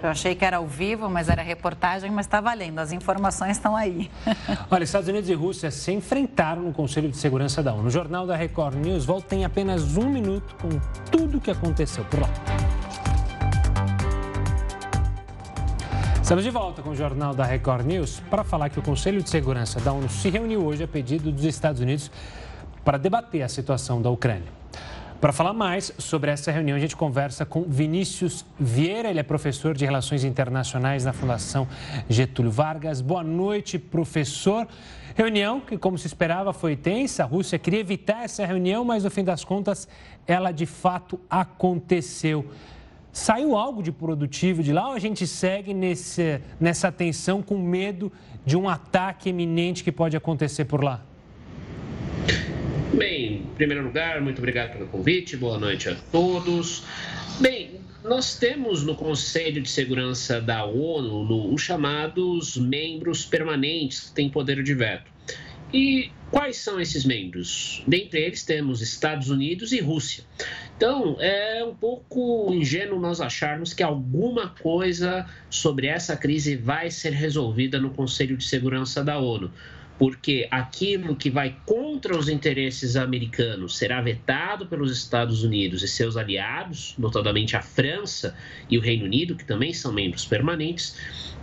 [0.05, 2.79] Eu achei que era ao vivo, mas era reportagem, mas está valendo.
[2.79, 4.11] As informações estão aí.
[4.71, 7.87] Olha, Estados Unidos e Rússia se enfrentaram no Conselho de Segurança da ONU.
[7.87, 10.69] O Jornal da Record News volta em apenas um minuto com
[11.11, 12.29] tudo o que aconteceu por lá.
[16.21, 19.31] Estamos de volta com o Jornal da Record News para falar que o Conselho de
[19.31, 22.11] Segurança da ONU se reuniu hoje a pedido dos Estados Unidos
[22.85, 24.64] para debater a situação da Ucrânia.
[25.25, 29.75] Para falar mais sobre essa reunião, a gente conversa com Vinícius Vieira, ele é professor
[29.75, 31.67] de Relações Internacionais na Fundação
[32.11, 33.01] Getúlio Vargas.
[33.01, 34.69] Boa noite, professor.
[35.15, 37.23] Reunião que, como se esperava, foi tensa.
[37.23, 39.89] A Rússia queria evitar essa reunião, mas no fim das contas,
[40.27, 42.45] ela de fato aconteceu.
[43.11, 48.13] Saiu algo de produtivo de lá ou a gente segue nesse, nessa tensão com medo
[48.45, 51.01] de um ataque iminente que pode acontecer por lá?
[53.45, 56.83] Em primeiro lugar, muito obrigado pelo convite, boa noite a todos.
[57.39, 64.31] Bem, nós temos no Conselho de Segurança da ONU os chamados membros permanentes que têm
[64.31, 65.13] poder de veto.
[65.73, 67.83] E quais são esses membros?
[67.87, 70.25] Dentre eles temos Estados Unidos e Rússia.
[70.77, 77.13] Então, é um pouco ingênuo nós acharmos que alguma coisa sobre essa crise vai ser
[77.13, 79.53] resolvida no Conselho de Segurança da ONU
[79.99, 86.17] porque aquilo que vai contra os interesses americanos será vetado pelos Estados Unidos e seus
[86.17, 88.37] aliados, notadamente a França
[88.69, 90.97] e o Reino Unido, que também são membros permanentes.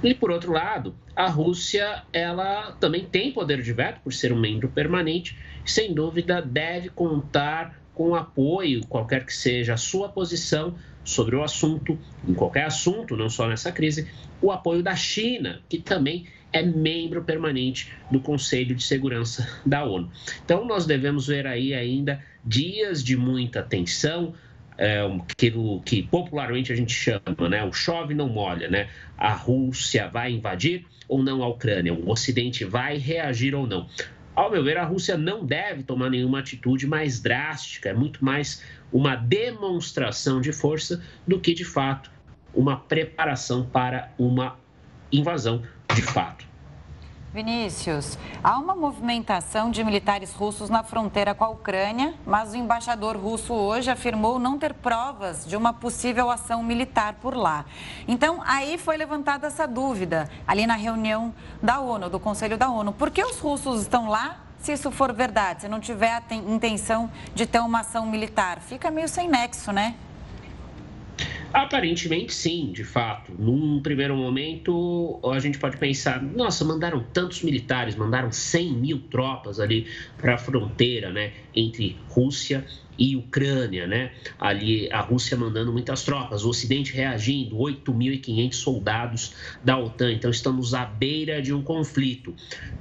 [0.03, 4.39] E por outro lado, a Rússia, ela também tem poder de veto por ser um
[4.39, 10.75] membro permanente, e, sem dúvida deve contar com apoio, qualquer que seja a sua posição
[11.03, 14.07] sobre o assunto, em qualquer assunto, não só nessa crise,
[14.41, 20.11] o apoio da China, que também é membro permanente do Conselho de Segurança da ONU.
[20.43, 24.33] Então, nós devemos ver aí ainda dias de muita tensão,
[24.77, 28.89] é, aquilo que popularmente a gente chama, né, o chove não molha, né?
[29.17, 31.93] A Rússia vai invadir ou não a Ucrânia?
[31.93, 33.87] O Ocidente vai reagir ou não?
[34.33, 38.63] Ao meu ver, a Rússia não deve tomar nenhuma atitude mais drástica, é muito mais
[38.91, 42.09] uma demonstração de força do que, de fato,
[42.53, 44.57] uma preparação para uma
[45.11, 45.61] invasão
[45.93, 46.51] de fato.
[47.33, 53.15] Vinícius, há uma movimentação de militares russos na fronteira com a Ucrânia, mas o embaixador
[53.15, 57.63] russo hoje afirmou não ter provas de uma possível ação militar por lá.
[58.05, 62.91] Então, aí foi levantada essa dúvida, ali na reunião da ONU, do Conselho da ONU.
[62.91, 67.09] Por que os russos estão lá se isso for verdade, se não tiver a intenção
[67.33, 68.59] de ter uma ação militar?
[68.59, 69.95] Fica meio sem nexo, né?
[71.53, 73.33] Aparentemente, sim, de fato.
[73.37, 79.59] Num primeiro momento, a gente pode pensar: nossa, mandaram tantos militares, mandaram 100 mil tropas
[79.59, 79.87] ali
[80.17, 82.65] para a fronteira né, entre Rússia
[82.97, 84.11] e Ucrânia, né?
[84.39, 89.33] Ali a Rússia mandando muitas tropas, o Ocidente reagindo, 8.500 soldados
[89.63, 90.13] da OTAN.
[90.13, 92.35] Então estamos à beira de um conflito.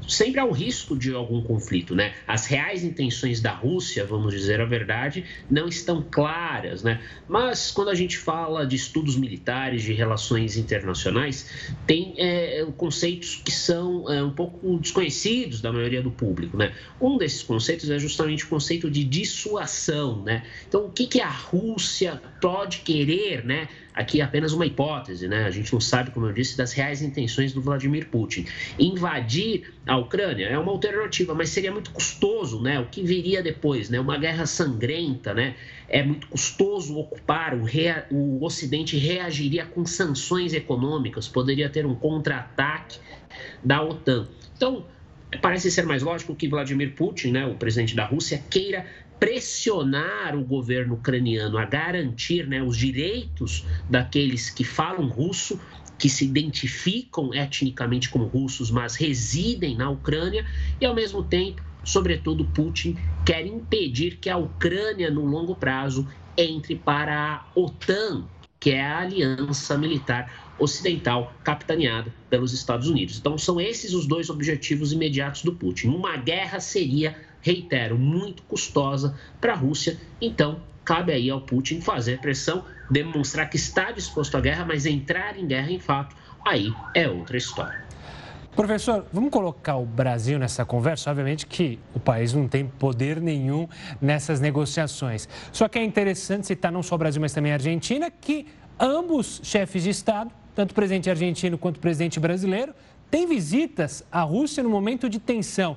[0.07, 2.13] Sempre há o risco de algum conflito, né?
[2.27, 7.01] As reais intenções da Rússia, vamos dizer a verdade, não estão claras, né?
[7.29, 11.51] Mas quando a gente fala de estudos militares, de relações internacionais,
[11.87, 16.75] tem é, conceitos que são é, um pouco desconhecidos da maioria do público, né?
[17.01, 19.91] Um desses conceitos é justamente o conceito de dissuasão
[20.25, 20.43] né?
[20.69, 23.69] Então, o que, que a Rússia pode querer, né?
[23.95, 25.45] Aqui é apenas uma hipótese, né?
[25.45, 28.47] A gente não sabe, como eu disse, das reais intenções do Vladimir Putin.
[28.79, 32.79] Invadir a Ucrânia é uma alternativa, mas seria muito custoso, né?
[32.79, 33.99] O que viria depois, né?
[33.99, 35.57] Uma guerra sangrenta, né?
[35.89, 38.07] É muito custoso ocupar, o, rea...
[38.11, 42.99] o Ocidente reagiria com sanções econômicas, poderia ter um contra-ataque
[43.65, 44.29] da OTAN.
[44.57, 44.85] Então,
[45.43, 48.87] parece ser mais lógico que Vladimir Putin, né, o presidente da Rússia, queira
[49.21, 55.61] pressionar o governo ucraniano a garantir né, os direitos daqueles que falam russo,
[55.99, 60.47] que se identificam etnicamente como russos, mas residem na Ucrânia,
[60.81, 66.75] e ao mesmo tempo, sobretudo, Putin quer impedir que a Ucrânia, no longo prazo, entre
[66.75, 68.25] para a OTAN,
[68.59, 73.19] que é a aliança militar ocidental capitaneada pelos Estados Unidos.
[73.19, 75.89] Então, são esses os dois objetivos imediatos do Putin.
[75.89, 79.99] Uma guerra seria reitero, muito custosa para a Rússia.
[80.21, 85.39] Então, cabe aí ao Putin fazer pressão, demonstrar que está disposto à guerra, mas entrar
[85.39, 87.91] em guerra em fato, aí é outra história.
[88.57, 91.09] Professor, vamos colocar o Brasil nessa conversa?
[91.09, 93.69] Obviamente que o país não tem poder nenhum
[94.01, 95.29] nessas negociações.
[95.53, 98.47] Só que é interessante citar não só o Brasil, mas também a Argentina, que
[98.79, 102.75] ambos chefes de Estado, tanto o presidente argentino quanto o presidente brasileiro,
[103.11, 105.77] têm visitas à Rússia no momento de tensão.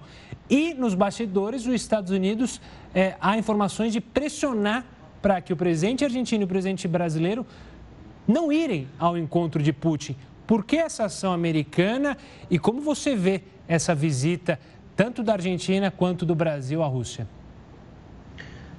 [0.50, 2.62] E nos bastidores, os Estados Unidos
[2.94, 4.86] é, há informações de pressionar
[5.22, 7.46] para que o presidente argentino e o presidente brasileiro
[8.28, 10.16] não irem ao encontro de Putin.
[10.46, 12.18] Por que essa ação americana
[12.50, 14.60] e como você vê essa visita
[14.96, 17.28] tanto da Argentina quanto do Brasil à Rússia?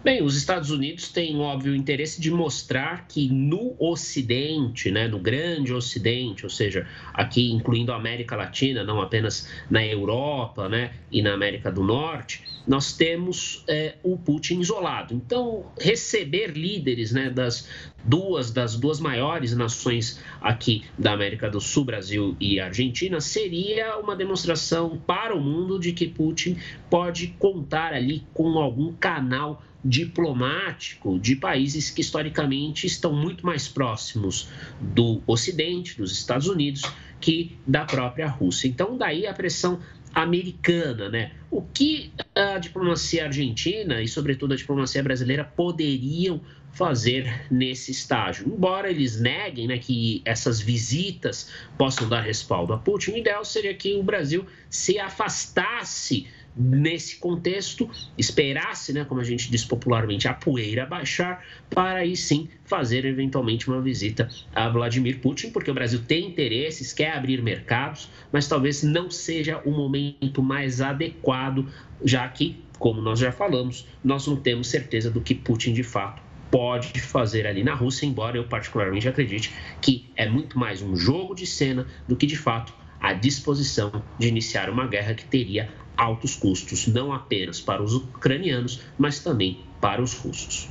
[0.04, 5.72] Bem, os Estados Unidos têm óbvio interesse de mostrar que no Ocidente, né, no grande
[5.72, 11.32] Ocidente, ou seja, aqui incluindo a América Latina, não apenas na Europa, né, e na
[11.32, 15.14] América do Norte, nós temos é, o Putin isolado.
[15.14, 17.66] Então, receber líderes, né, das
[18.04, 24.14] duas das duas maiores nações aqui da América do Sul, Brasil e Argentina, seria uma
[24.14, 26.58] demonstração para o mundo de que Putin
[26.90, 34.48] pode contar ali com algum canal diplomático de países que historicamente estão muito mais próximos
[34.80, 36.82] do Ocidente, dos Estados Unidos,
[37.20, 38.68] que da própria Rússia.
[38.68, 39.80] Então, daí a pressão
[40.14, 41.32] americana, né?
[41.50, 46.40] O que a diplomacia argentina e, sobretudo, a diplomacia brasileira poderiam
[46.72, 48.46] fazer nesse estágio.
[48.48, 53.72] Embora eles neguem né, que essas visitas possam dar respaldo a Putin, o ideal seria
[53.74, 56.26] que o Brasil se afastasse
[56.56, 62.48] nesse contexto, esperasse, né, como a gente diz popularmente, a poeira baixar, para aí sim
[62.64, 68.08] fazer eventualmente uma visita a Vladimir Putin, porque o Brasil tem interesses, quer abrir mercados,
[68.32, 71.68] mas talvez não seja o momento mais adequado,
[72.04, 76.22] já que, como nós já falamos, nós não temos certeza do que Putin de fato
[76.50, 81.34] pode fazer ali na Rússia, embora eu particularmente acredite que é muito mais um jogo
[81.34, 82.72] de cena do que de fato
[83.04, 88.80] a disposição de iniciar uma guerra que teria altos custos, não apenas para os ucranianos,
[88.96, 90.70] mas também para os russos.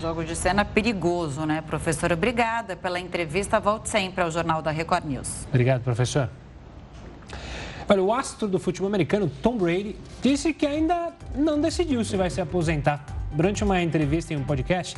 [0.00, 2.14] Jogo de cena perigoso, né, professora?
[2.14, 3.60] Obrigada pela entrevista.
[3.60, 5.46] Volte sempre ao Jornal da Record News.
[5.48, 6.30] Obrigado, professor.
[7.86, 12.30] Olha, o astro do futebol americano, Tom Brady, disse que ainda não decidiu se vai
[12.30, 13.04] se aposentar.
[13.32, 14.96] Durante uma entrevista em um podcast,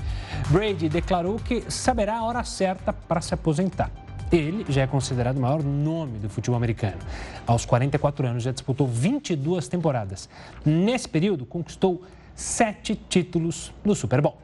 [0.48, 3.90] Brady declarou que saberá a hora certa para se aposentar.
[4.30, 6.98] Ele já é considerado o maior nome do futebol americano.
[7.46, 10.28] Aos 44 anos, já disputou 22 temporadas.
[10.64, 12.02] Nesse período, conquistou
[12.34, 14.36] sete títulos no Super Bowl.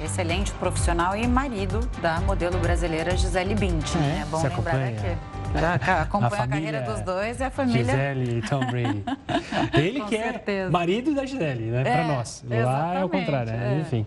[0.00, 4.02] Excelente profissional e marido da modelo brasileira Gisele Bündchen.
[4.02, 4.98] É, é bom lembrar acompanha.
[4.98, 5.35] aqui.
[5.60, 7.84] Já acompanha a, a, carreira dos dois e a família.
[7.84, 9.04] Gisele e Tom Brady.
[9.74, 11.80] Ele que é marido da Gisele, né?
[11.80, 12.44] É, Para nós.
[12.48, 13.76] Lá é o contrário, né?
[13.76, 13.80] É.
[13.80, 14.06] Enfim.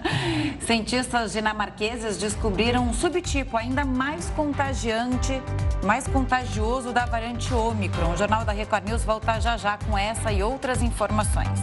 [0.60, 5.40] Cientistas dinamarqueses descobriram um subtipo ainda mais contagiante,
[5.84, 8.12] mais contagioso da variante Ômicron.
[8.12, 11.60] O Jornal da Record News volta já já com essa e outras informações.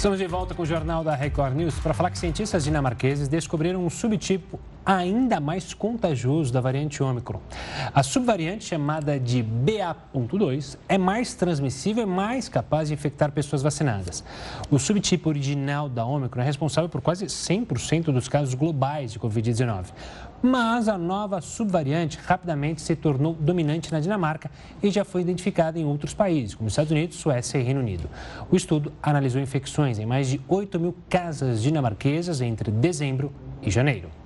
[0.00, 3.84] Estamos de volta com o Jornal da Record News para falar que cientistas dinamarqueses descobriram
[3.84, 7.38] um subtipo ainda mais contagioso da variante Ômicron.
[7.94, 14.24] A subvariante, chamada de BA.2, é mais transmissível e mais capaz de infectar pessoas vacinadas.
[14.70, 19.84] O subtipo original da Ômicron é responsável por quase 100% dos casos globais de Covid-19.
[20.42, 24.50] Mas a nova subvariante rapidamente se tornou dominante na Dinamarca
[24.82, 28.08] e já foi identificada em outros países, como Estados Unidos, Suécia e Reino Unido.
[28.50, 33.30] O estudo analisou infecções em mais de 8 mil casas dinamarquesas entre dezembro
[33.60, 34.19] e janeiro.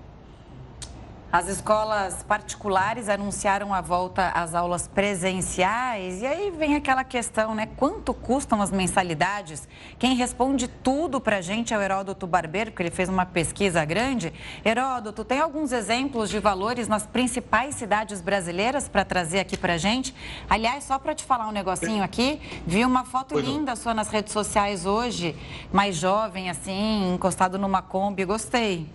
[1.34, 7.66] As escolas particulares anunciaram a volta às aulas presenciais e aí vem aquela questão, né?
[7.76, 9.66] Quanto custam as mensalidades?
[9.98, 13.84] Quem responde tudo para a gente é o Heródoto Barbeiro, porque ele fez uma pesquisa
[13.84, 14.32] grande.
[14.64, 19.76] Heródoto, tem alguns exemplos de valores nas principais cidades brasileiras para trazer aqui para a
[19.76, 20.14] gente?
[20.48, 24.32] Aliás, só para te falar um negocinho aqui, vi uma foto linda sua nas redes
[24.32, 25.36] sociais hoje,
[25.72, 28.88] mais jovem assim, encostado numa Kombi, gostei.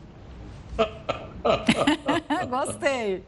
[2.49, 3.23] Gostei.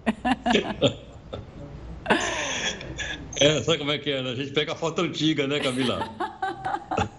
[3.40, 4.22] É, sabe como é que é?
[4.22, 4.32] Né?
[4.32, 6.10] A gente pega a foto antiga, né, Camila?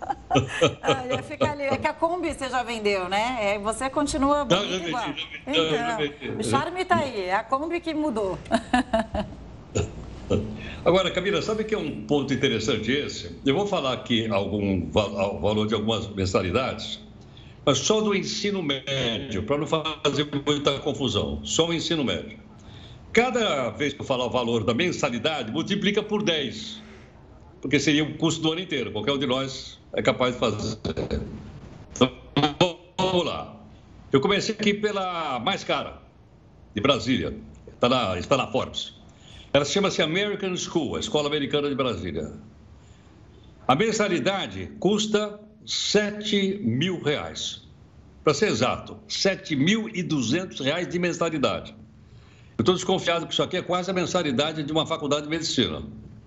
[0.82, 1.64] Olha, fica ali.
[1.64, 3.38] É que a Kombi você já vendeu, né?
[3.40, 5.04] É, você continua não, já igual.
[5.04, 5.12] Já
[5.46, 7.26] então, o charme está aí.
[7.26, 8.38] É a Kombi que mudou.
[10.84, 13.38] Agora, Camila, sabe que é um ponto interessante esse?
[13.44, 16.98] Eu vou falar aqui algum valor de algumas mensalidades
[17.74, 22.38] só do ensino médio, para não fazer muita confusão, só o ensino médio.
[23.12, 26.82] Cada vez que eu falar o valor da mensalidade, multiplica por 10,
[27.60, 30.78] porque seria o custo do ano inteiro, qualquer um de nós é capaz de fazer.
[31.94, 32.10] Então,
[32.98, 33.56] vamos lá.
[34.10, 36.02] Eu comecei aqui pela mais cara,
[36.74, 37.36] de Brasília,
[37.72, 38.94] está na, está na Forbes.
[39.52, 42.32] Ela chama-se American School, a Escola Americana de Brasília.
[43.68, 47.62] A mensalidade custa 7 mil reais.
[48.24, 51.74] Para ser exato, 7.200 reais de mensalidade.
[52.56, 55.82] Eu estou desconfiado que isso aqui é quase a mensalidade de uma faculdade de medicina.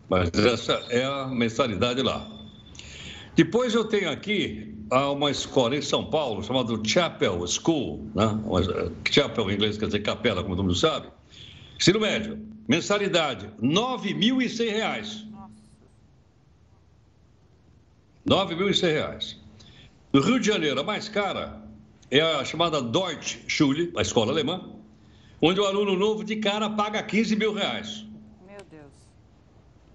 [0.10, 2.28] Mas essa é a mensalidade lá.
[3.36, 8.40] Depois eu tenho aqui uma escola em São Paulo chamada Chapel School, né?
[9.10, 11.08] Chapel em inglês quer dizer capela, como todo mundo sabe.
[11.78, 15.26] Ensino médio, mensalidade, R$ 9.100.
[18.28, 19.38] R$ 9.100.
[20.12, 21.62] No Rio de Janeiro, a mais cara
[22.10, 24.62] é a chamada Deutsche Schule, a escola alemã,
[25.40, 28.04] onde o aluno novo de cara paga 15 mil reais.
[28.48, 28.92] Meu Deus.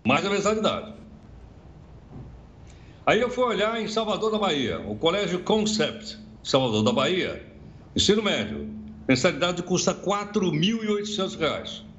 [0.06, 0.94] Mais a mensalidade.
[3.04, 7.44] Aí eu fui olhar em Salvador da Bahia, o Colégio Concept, Salvador da Bahia,
[7.96, 8.68] ensino médio.
[9.08, 11.89] Mensalidade custa R$ 4.800.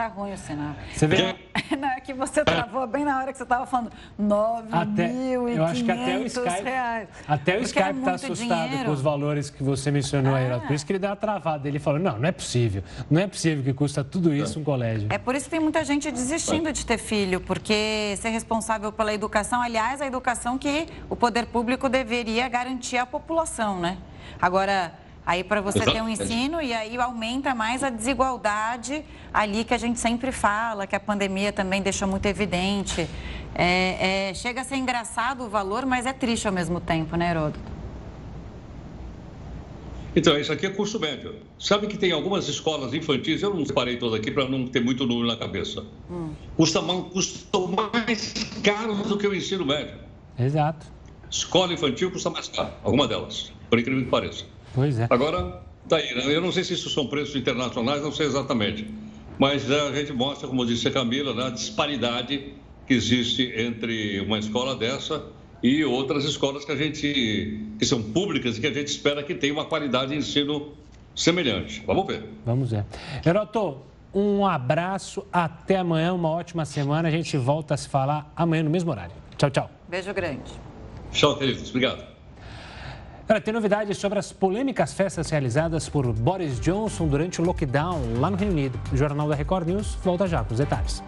[0.04, 0.76] Tá ruim o sinal.
[0.94, 1.34] Você vê?
[1.80, 3.90] Não, é que você travou bem na hora que você estava falando
[4.20, 7.10] 9.500 Eu acho que até o Skype, reais.
[7.26, 8.86] Até o Skype está é assustado dinheiro.
[8.86, 10.60] com os valores que você mencionou aí.
[10.60, 11.70] Por isso que ele deu uma travada.
[11.70, 12.84] Ele falou, não, não é possível.
[13.10, 15.08] Não é possível que custa tudo isso um colégio.
[15.10, 19.14] É por isso que tem muita gente desistindo de ter filho, porque ser responsável pela
[19.14, 23.98] educação, aliás, a educação que o poder público deveria garantir à população, né?
[24.42, 24.92] Agora
[25.26, 29.04] Aí para você ter um ensino e aí aumenta mais a desigualdade
[29.34, 33.08] ali que a gente sempre fala, que a pandemia também deixou muito evidente.
[33.56, 37.32] É, é, chega a ser engraçado o valor, mas é triste ao mesmo tempo, né,
[37.32, 37.74] Heródoto?
[40.16, 41.36] Então, isso aqui é curso médio.
[41.58, 45.08] Sabe que tem algumas escolas infantis, eu não separei todas aqui para não ter muito
[45.08, 45.84] número na cabeça.
[46.10, 46.34] Hum.
[46.56, 49.98] Custa, custam mais caro do que o ensino médio.
[50.38, 50.86] Exato.
[51.32, 54.46] Escola infantil custa mais caro, alguma delas, por incrível que pareça.
[54.74, 55.08] Pois é.
[55.10, 56.36] Agora, tá aí, né?
[56.36, 58.88] eu não sei se isso são preços internacionais, não sei exatamente.
[59.38, 62.54] Mas a gente mostra, como disse a Camila, né, a disparidade
[62.88, 65.24] que existe entre uma escola dessa
[65.62, 69.34] e outras escolas que a gente que são públicas e que a gente espera que
[69.34, 70.74] tenha uma qualidade de ensino
[71.16, 71.82] semelhante.
[71.86, 72.24] Vamos ver.
[72.46, 72.86] Vamos ver.
[73.26, 73.78] Heroto,
[74.14, 77.08] um abraço, até amanhã, uma ótima semana.
[77.08, 79.14] A gente volta a se falar amanhã no mesmo horário.
[79.38, 79.70] Tchau, tchau.
[79.88, 80.52] Beijo grande.
[81.12, 81.70] Tchau, queridos.
[81.70, 82.13] Obrigado.
[83.30, 88.30] Olha, tem novidades sobre as polêmicas festas realizadas por Boris Johnson durante o lockdown lá
[88.30, 88.78] no Reino Unido.
[88.92, 91.02] O Jornal da Record News volta já com os detalhes.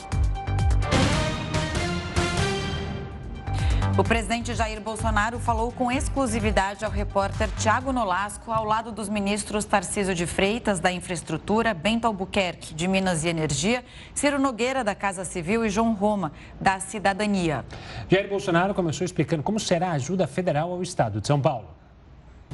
[3.97, 9.65] O presidente Jair Bolsonaro falou com exclusividade ao repórter Tiago Nolasco, ao lado dos ministros
[9.65, 15.23] Tarcísio de Freitas, da Infraestrutura, Bento Albuquerque, de Minas e Energia, Ciro Nogueira, da Casa
[15.25, 17.65] Civil e João Roma, da Cidadania.
[18.09, 21.75] Jair Bolsonaro começou explicando como será a ajuda federal ao Estado de São Paulo.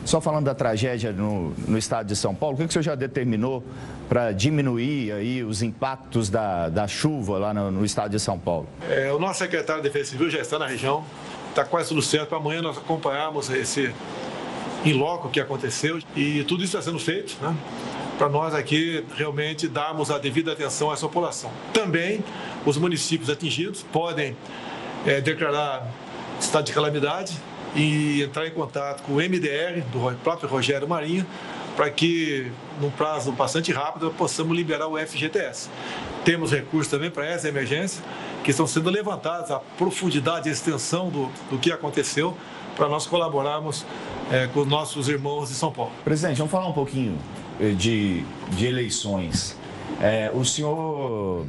[0.03, 2.83] Só falando da tragédia no, no estado de São Paulo, o que, que o senhor
[2.83, 3.63] já determinou
[4.09, 8.67] para diminuir aí os impactos da, da chuva lá no, no estado de São Paulo?
[8.89, 11.05] É, o nosso secretário de Defesa Civil já está na região,
[11.49, 13.93] está quase tudo certo para amanhã nós acompanharmos esse
[14.83, 17.55] em loco que aconteceu e tudo isso está sendo feito, né?
[18.17, 21.51] Para nós aqui realmente darmos a devida atenção a essa população.
[21.73, 22.23] Também
[22.65, 24.35] os municípios atingidos podem
[25.05, 25.87] é, declarar
[26.39, 27.37] estado de calamidade
[27.75, 31.25] e entrar em contato com o MDR, do próprio Rogério Marinho,
[31.75, 35.69] para que, num prazo bastante rápido, possamos liberar o FGTS.
[36.25, 38.03] Temos recursos também para essa emergência,
[38.43, 42.35] que estão sendo levantados, a profundidade e extensão do, do que aconteceu,
[42.75, 43.85] para nós colaborarmos
[44.31, 45.91] é, com nossos irmãos de São Paulo.
[46.03, 47.17] Presidente, vamos falar um pouquinho
[47.59, 49.57] eh, de, de eleições.
[50.01, 51.45] É, o senhor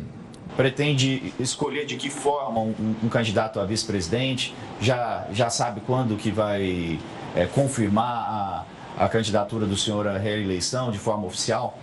[0.57, 4.55] pretende escolher de que forma um, um candidato a vice-presidente?
[4.81, 6.99] Já, já sabe quando que vai
[7.35, 8.67] é, confirmar
[8.99, 11.79] a, a candidatura do senhor à reeleição de forma oficial?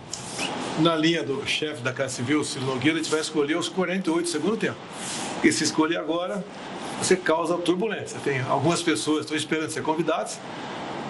[0.78, 4.24] Na linha do chefe da Casa Civil, Ciro Nogueira, a gente vai escolher os 48
[4.24, 4.78] do segundo tempo.
[5.42, 6.44] E se escolher agora,
[6.98, 8.18] você causa turbulência.
[8.22, 10.38] Tem algumas pessoas estão esperando ser convidadas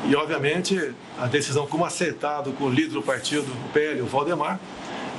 [0.08, 4.58] e, obviamente, a decisão como acertado com o líder do partido, o PL, o Valdemar,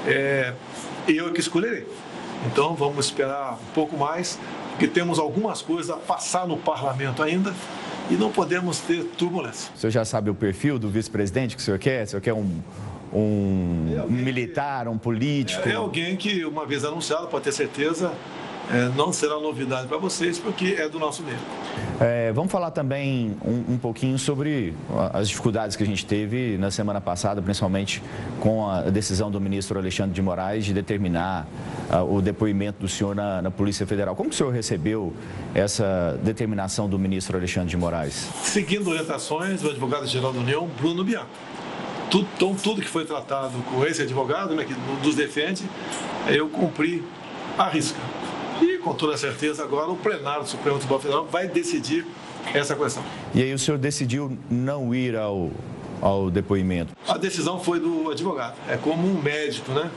[0.08, 0.54] é
[1.08, 1.86] eu que escolherei.
[2.46, 4.40] Então vamos esperar um pouco mais,
[4.72, 7.54] porque temos algumas coisas a passar no parlamento ainda
[8.10, 9.72] e não podemos ter turbulência.
[9.76, 12.04] O senhor já sabe o perfil do vice-presidente que o senhor quer?
[12.06, 12.62] O senhor quer um,
[13.14, 15.68] um, é militar, um político?
[15.68, 18.12] É, é alguém que, uma vez anunciado, pode ter certeza,
[18.72, 21.38] é, não será novidade para vocês, porque é do nosso meio.
[22.00, 24.74] É, vamos falar também um, um, pouquinho sobre
[25.14, 28.02] as dificuldades que a gente teve na semana passada, principalmente
[28.40, 31.48] com a decisão do ministro Alexandre de Moraes de determinar
[31.92, 34.16] uh, o depoimento do senhor na, na, Polícia Federal.
[34.16, 35.14] Como o senhor recebeu
[35.54, 38.30] essa determinação do ministro Alexandre de Moraes?
[38.42, 41.30] Seguindo orientações do advogado-geral da União, Bruno Bianco.
[42.10, 45.64] Tudo, então, tudo que foi tratado com esse advogado, né, que nos defende,
[46.28, 47.04] eu cumpri
[47.58, 48.00] a risca.
[48.84, 52.06] Com toda certeza agora o plenário do Supremo Tribunal Federal vai decidir
[52.54, 53.04] essa questão.
[53.34, 55.52] E aí o senhor decidiu não ir ao,
[56.02, 56.94] ao depoimento?
[57.08, 58.56] A decisão foi do advogado.
[58.68, 59.90] É como um médico, né?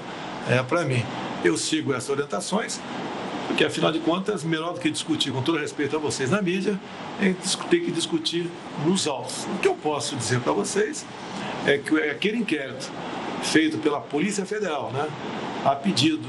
[0.48, 1.02] É para mim.
[1.42, 2.80] Eu sigo essas orientações
[3.46, 6.78] Porque, afinal de contas, melhor do que discutir, com todo respeito a vocês na mídia,
[7.20, 7.34] é
[7.68, 8.50] ter que discutir
[8.84, 9.44] nos autos.
[9.44, 11.04] O que eu posso dizer para vocês
[11.66, 12.90] é que aquele inquérito
[13.42, 15.06] feito pela Polícia Federal, né,
[15.64, 16.26] a pedido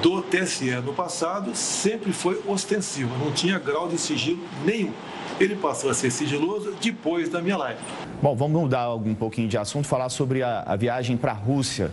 [0.00, 4.92] do TSE no passado, sempre foi ostensivo, não tinha grau de sigilo nenhum.
[5.38, 7.80] Ele passou a ser sigiloso depois da minha live.
[8.22, 11.90] Bom, vamos mudar um pouquinho de assunto, falar sobre a, a viagem para a Rússia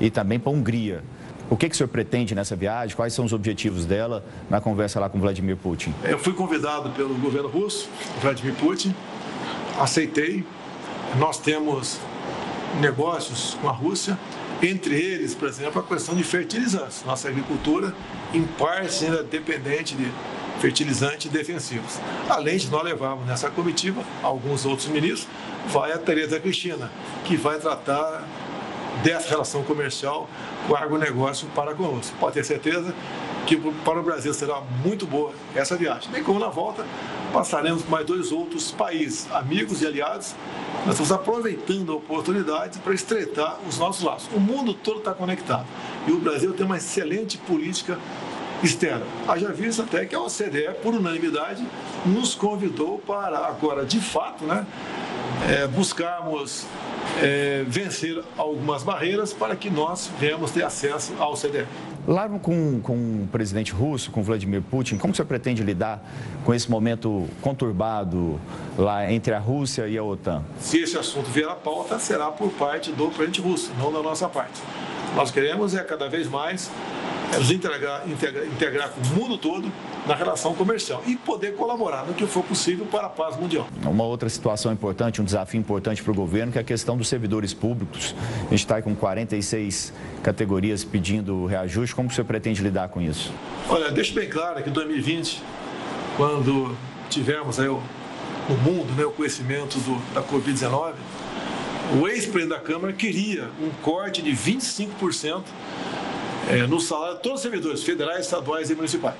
[0.00, 1.02] e também para a Hungria.
[1.50, 2.94] O que, que o senhor pretende nessa viagem?
[2.94, 5.94] Quais são os objetivos dela na conversa lá com Vladimir Putin?
[6.04, 7.88] Eu fui convidado pelo governo russo,
[8.20, 8.94] Vladimir Putin,
[9.78, 10.44] aceitei.
[11.18, 11.98] Nós temos
[12.80, 14.18] negócios com a Rússia,
[14.62, 17.04] entre eles, por exemplo, a questão de fertilizantes.
[17.04, 17.94] Nossa agricultura,
[18.32, 20.10] em parte, ainda dependente de
[20.60, 21.98] fertilizantes defensivos.
[22.28, 25.28] Além de nós levarmos nessa comitiva alguns outros ministros,
[25.68, 26.90] vai a Tereza Cristina,
[27.24, 28.26] que vai tratar
[29.02, 30.28] dessa relação comercial
[30.66, 32.16] com o agronegócio para conosco.
[32.18, 32.92] Pode ter certeza
[33.46, 36.10] que para o Brasil será muito boa essa viagem.
[36.10, 36.84] Bem como na volta
[37.32, 40.34] passaremos por mais dois outros países, amigos e aliados.
[40.84, 44.28] Nós estamos aproveitando a oportunidade para estreitar os nossos laços.
[44.34, 45.66] O mundo todo está conectado
[46.06, 47.98] e o Brasil tem uma excelente política
[48.62, 49.04] externa.
[49.26, 51.64] Haja visto até que a OCDE, por unanimidade,
[52.04, 54.66] nos convidou para agora, de fato, né,
[55.48, 56.66] é, buscarmos
[57.22, 61.66] é, vencer algumas barreiras para que nós venhamos ter acesso ao CDE.
[62.08, 66.02] Lá com, com o presidente russo, com Vladimir Putin, como você pretende lidar
[66.42, 68.40] com esse momento conturbado
[68.78, 70.42] lá entre a Rússia e a OTAN?
[70.58, 74.26] Se esse assunto vier à pauta, será por parte do presidente russo, não da nossa
[74.26, 74.62] parte.
[75.14, 76.70] Nós queremos é cada vez mais
[77.34, 79.70] é nos integrar, integrar, integrar com o mundo todo
[80.08, 83.68] na relação comercial e poder colaborar no que for possível para a paz mundial.
[83.84, 87.08] Uma outra situação importante, um desafio importante para o governo, que é a questão dos
[87.08, 88.14] servidores públicos.
[88.46, 89.92] A gente está com 46
[90.22, 91.94] categorias pedindo reajuste.
[91.94, 93.30] Como você pretende lidar com isso?
[93.68, 95.42] Olha, deixo bem claro que em 2020,
[96.16, 96.74] quando
[97.10, 97.82] tivemos aí o,
[98.48, 100.94] no mundo né, o conhecimento do, da Covid-19,
[102.00, 105.42] o ex-presidente da Câmara queria um corte de 25%
[106.50, 109.16] é, no salário de todos os servidores federais, estaduais e municipais.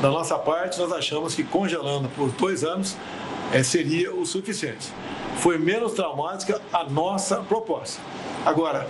[0.00, 2.96] Da nossa parte, nós achamos que congelando por dois anos
[3.52, 4.92] é, seria o suficiente.
[5.38, 8.00] Foi menos traumática a nossa proposta.
[8.46, 8.88] Agora,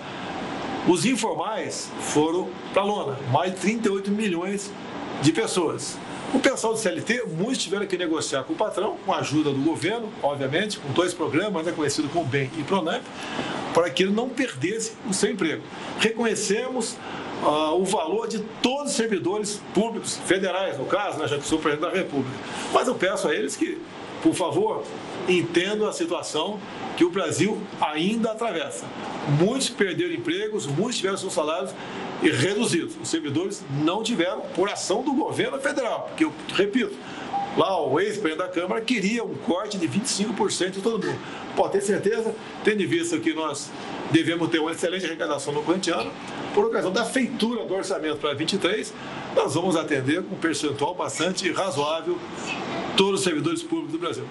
[0.87, 4.71] os informais foram para a lona, mais de 38 milhões
[5.23, 5.97] de pessoas.
[6.35, 9.61] O pessoal do CLT, muitos tiveram que negociar com o patrão, com a ajuda do
[9.61, 13.03] governo, obviamente, com dois programas, né, conhecido como BEM e PRONAMP,
[13.73, 15.63] para que ele não perdesse o seu emprego.
[15.99, 16.99] Reconhecemos
[17.43, 21.59] uh, o valor de todos os servidores públicos, federais, no caso, né, já que sou
[21.59, 22.37] presidente da República.
[22.73, 23.81] Mas eu peço a eles que,
[24.23, 24.85] por favor,
[25.29, 26.59] entendam a situação
[26.97, 28.85] que o Brasil ainda atravessa.
[29.41, 31.73] Muitos perderam empregos, muitos tiveram seus salários
[32.23, 32.97] reduzidos.
[33.01, 36.97] Os servidores não tiveram por ação do governo federal, porque eu repito,
[37.59, 41.19] lá o ex-presidente da Câmara queria um corte de 25% de todo mundo.
[41.57, 42.33] Pode ter certeza,
[42.63, 43.69] tendo em vista que nós
[44.13, 46.11] devemos ter uma excelente arrecadação no corrente ano,
[46.55, 48.95] por ocasião da feitura do orçamento para 23,
[49.35, 52.17] nós vamos atender com um percentual bastante razoável
[52.97, 54.25] todos os servidores públicos do Brasil.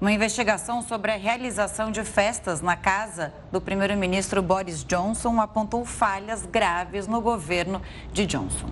[0.00, 6.46] Uma investigação sobre a realização de festas na casa do primeiro-ministro Boris Johnson apontou falhas
[6.46, 7.80] graves no governo
[8.12, 8.68] de Johnson.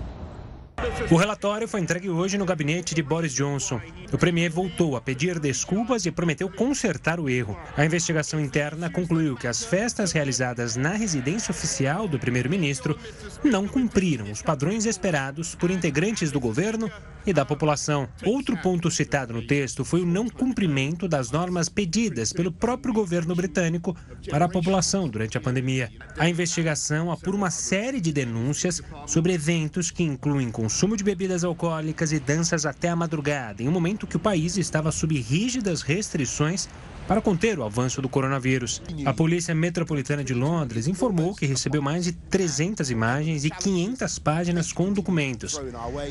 [1.11, 3.81] O relatório foi entregue hoje no gabinete de Boris Johnson.
[4.13, 7.57] O premier voltou a pedir desculpas e prometeu consertar o erro.
[7.77, 12.99] A investigação interna concluiu que as festas realizadas na residência oficial do primeiro-ministro
[13.43, 16.91] não cumpriram os padrões esperados por integrantes do governo
[17.27, 18.09] e da população.
[18.25, 23.35] Outro ponto citado no texto foi o não cumprimento das normas pedidas pelo próprio governo
[23.35, 23.97] britânico
[24.29, 25.91] para a população durante a pandemia.
[26.19, 32.11] A investigação apura uma série de denúncias sobre eventos que incluem consumo de bebidas alcoólicas
[32.11, 36.69] e danças até a madrugada, em um momento que o país estava sob rígidas restrições
[37.07, 38.83] para conter o avanço do coronavírus.
[39.05, 44.73] A Polícia Metropolitana de Londres informou que recebeu mais de 300 imagens e 500 páginas
[44.73, 45.61] com documentos.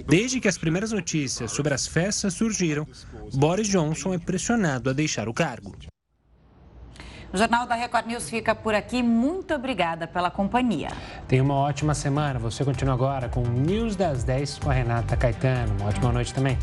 [0.07, 2.87] Desde que as primeiras notícias sobre as festas surgiram,
[3.33, 5.75] Boris Johnson é pressionado a deixar o cargo.
[7.33, 9.01] O Jornal da Record News fica por aqui.
[9.01, 10.89] Muito obrigada pela companhia.
[11.27, 12.37] Tenha uma ótima semana.
[12.37, 15.73] Você continua agora com o News das 10 com a Renata Caetano.
[15.79, 16.55] Uma ótima noite também.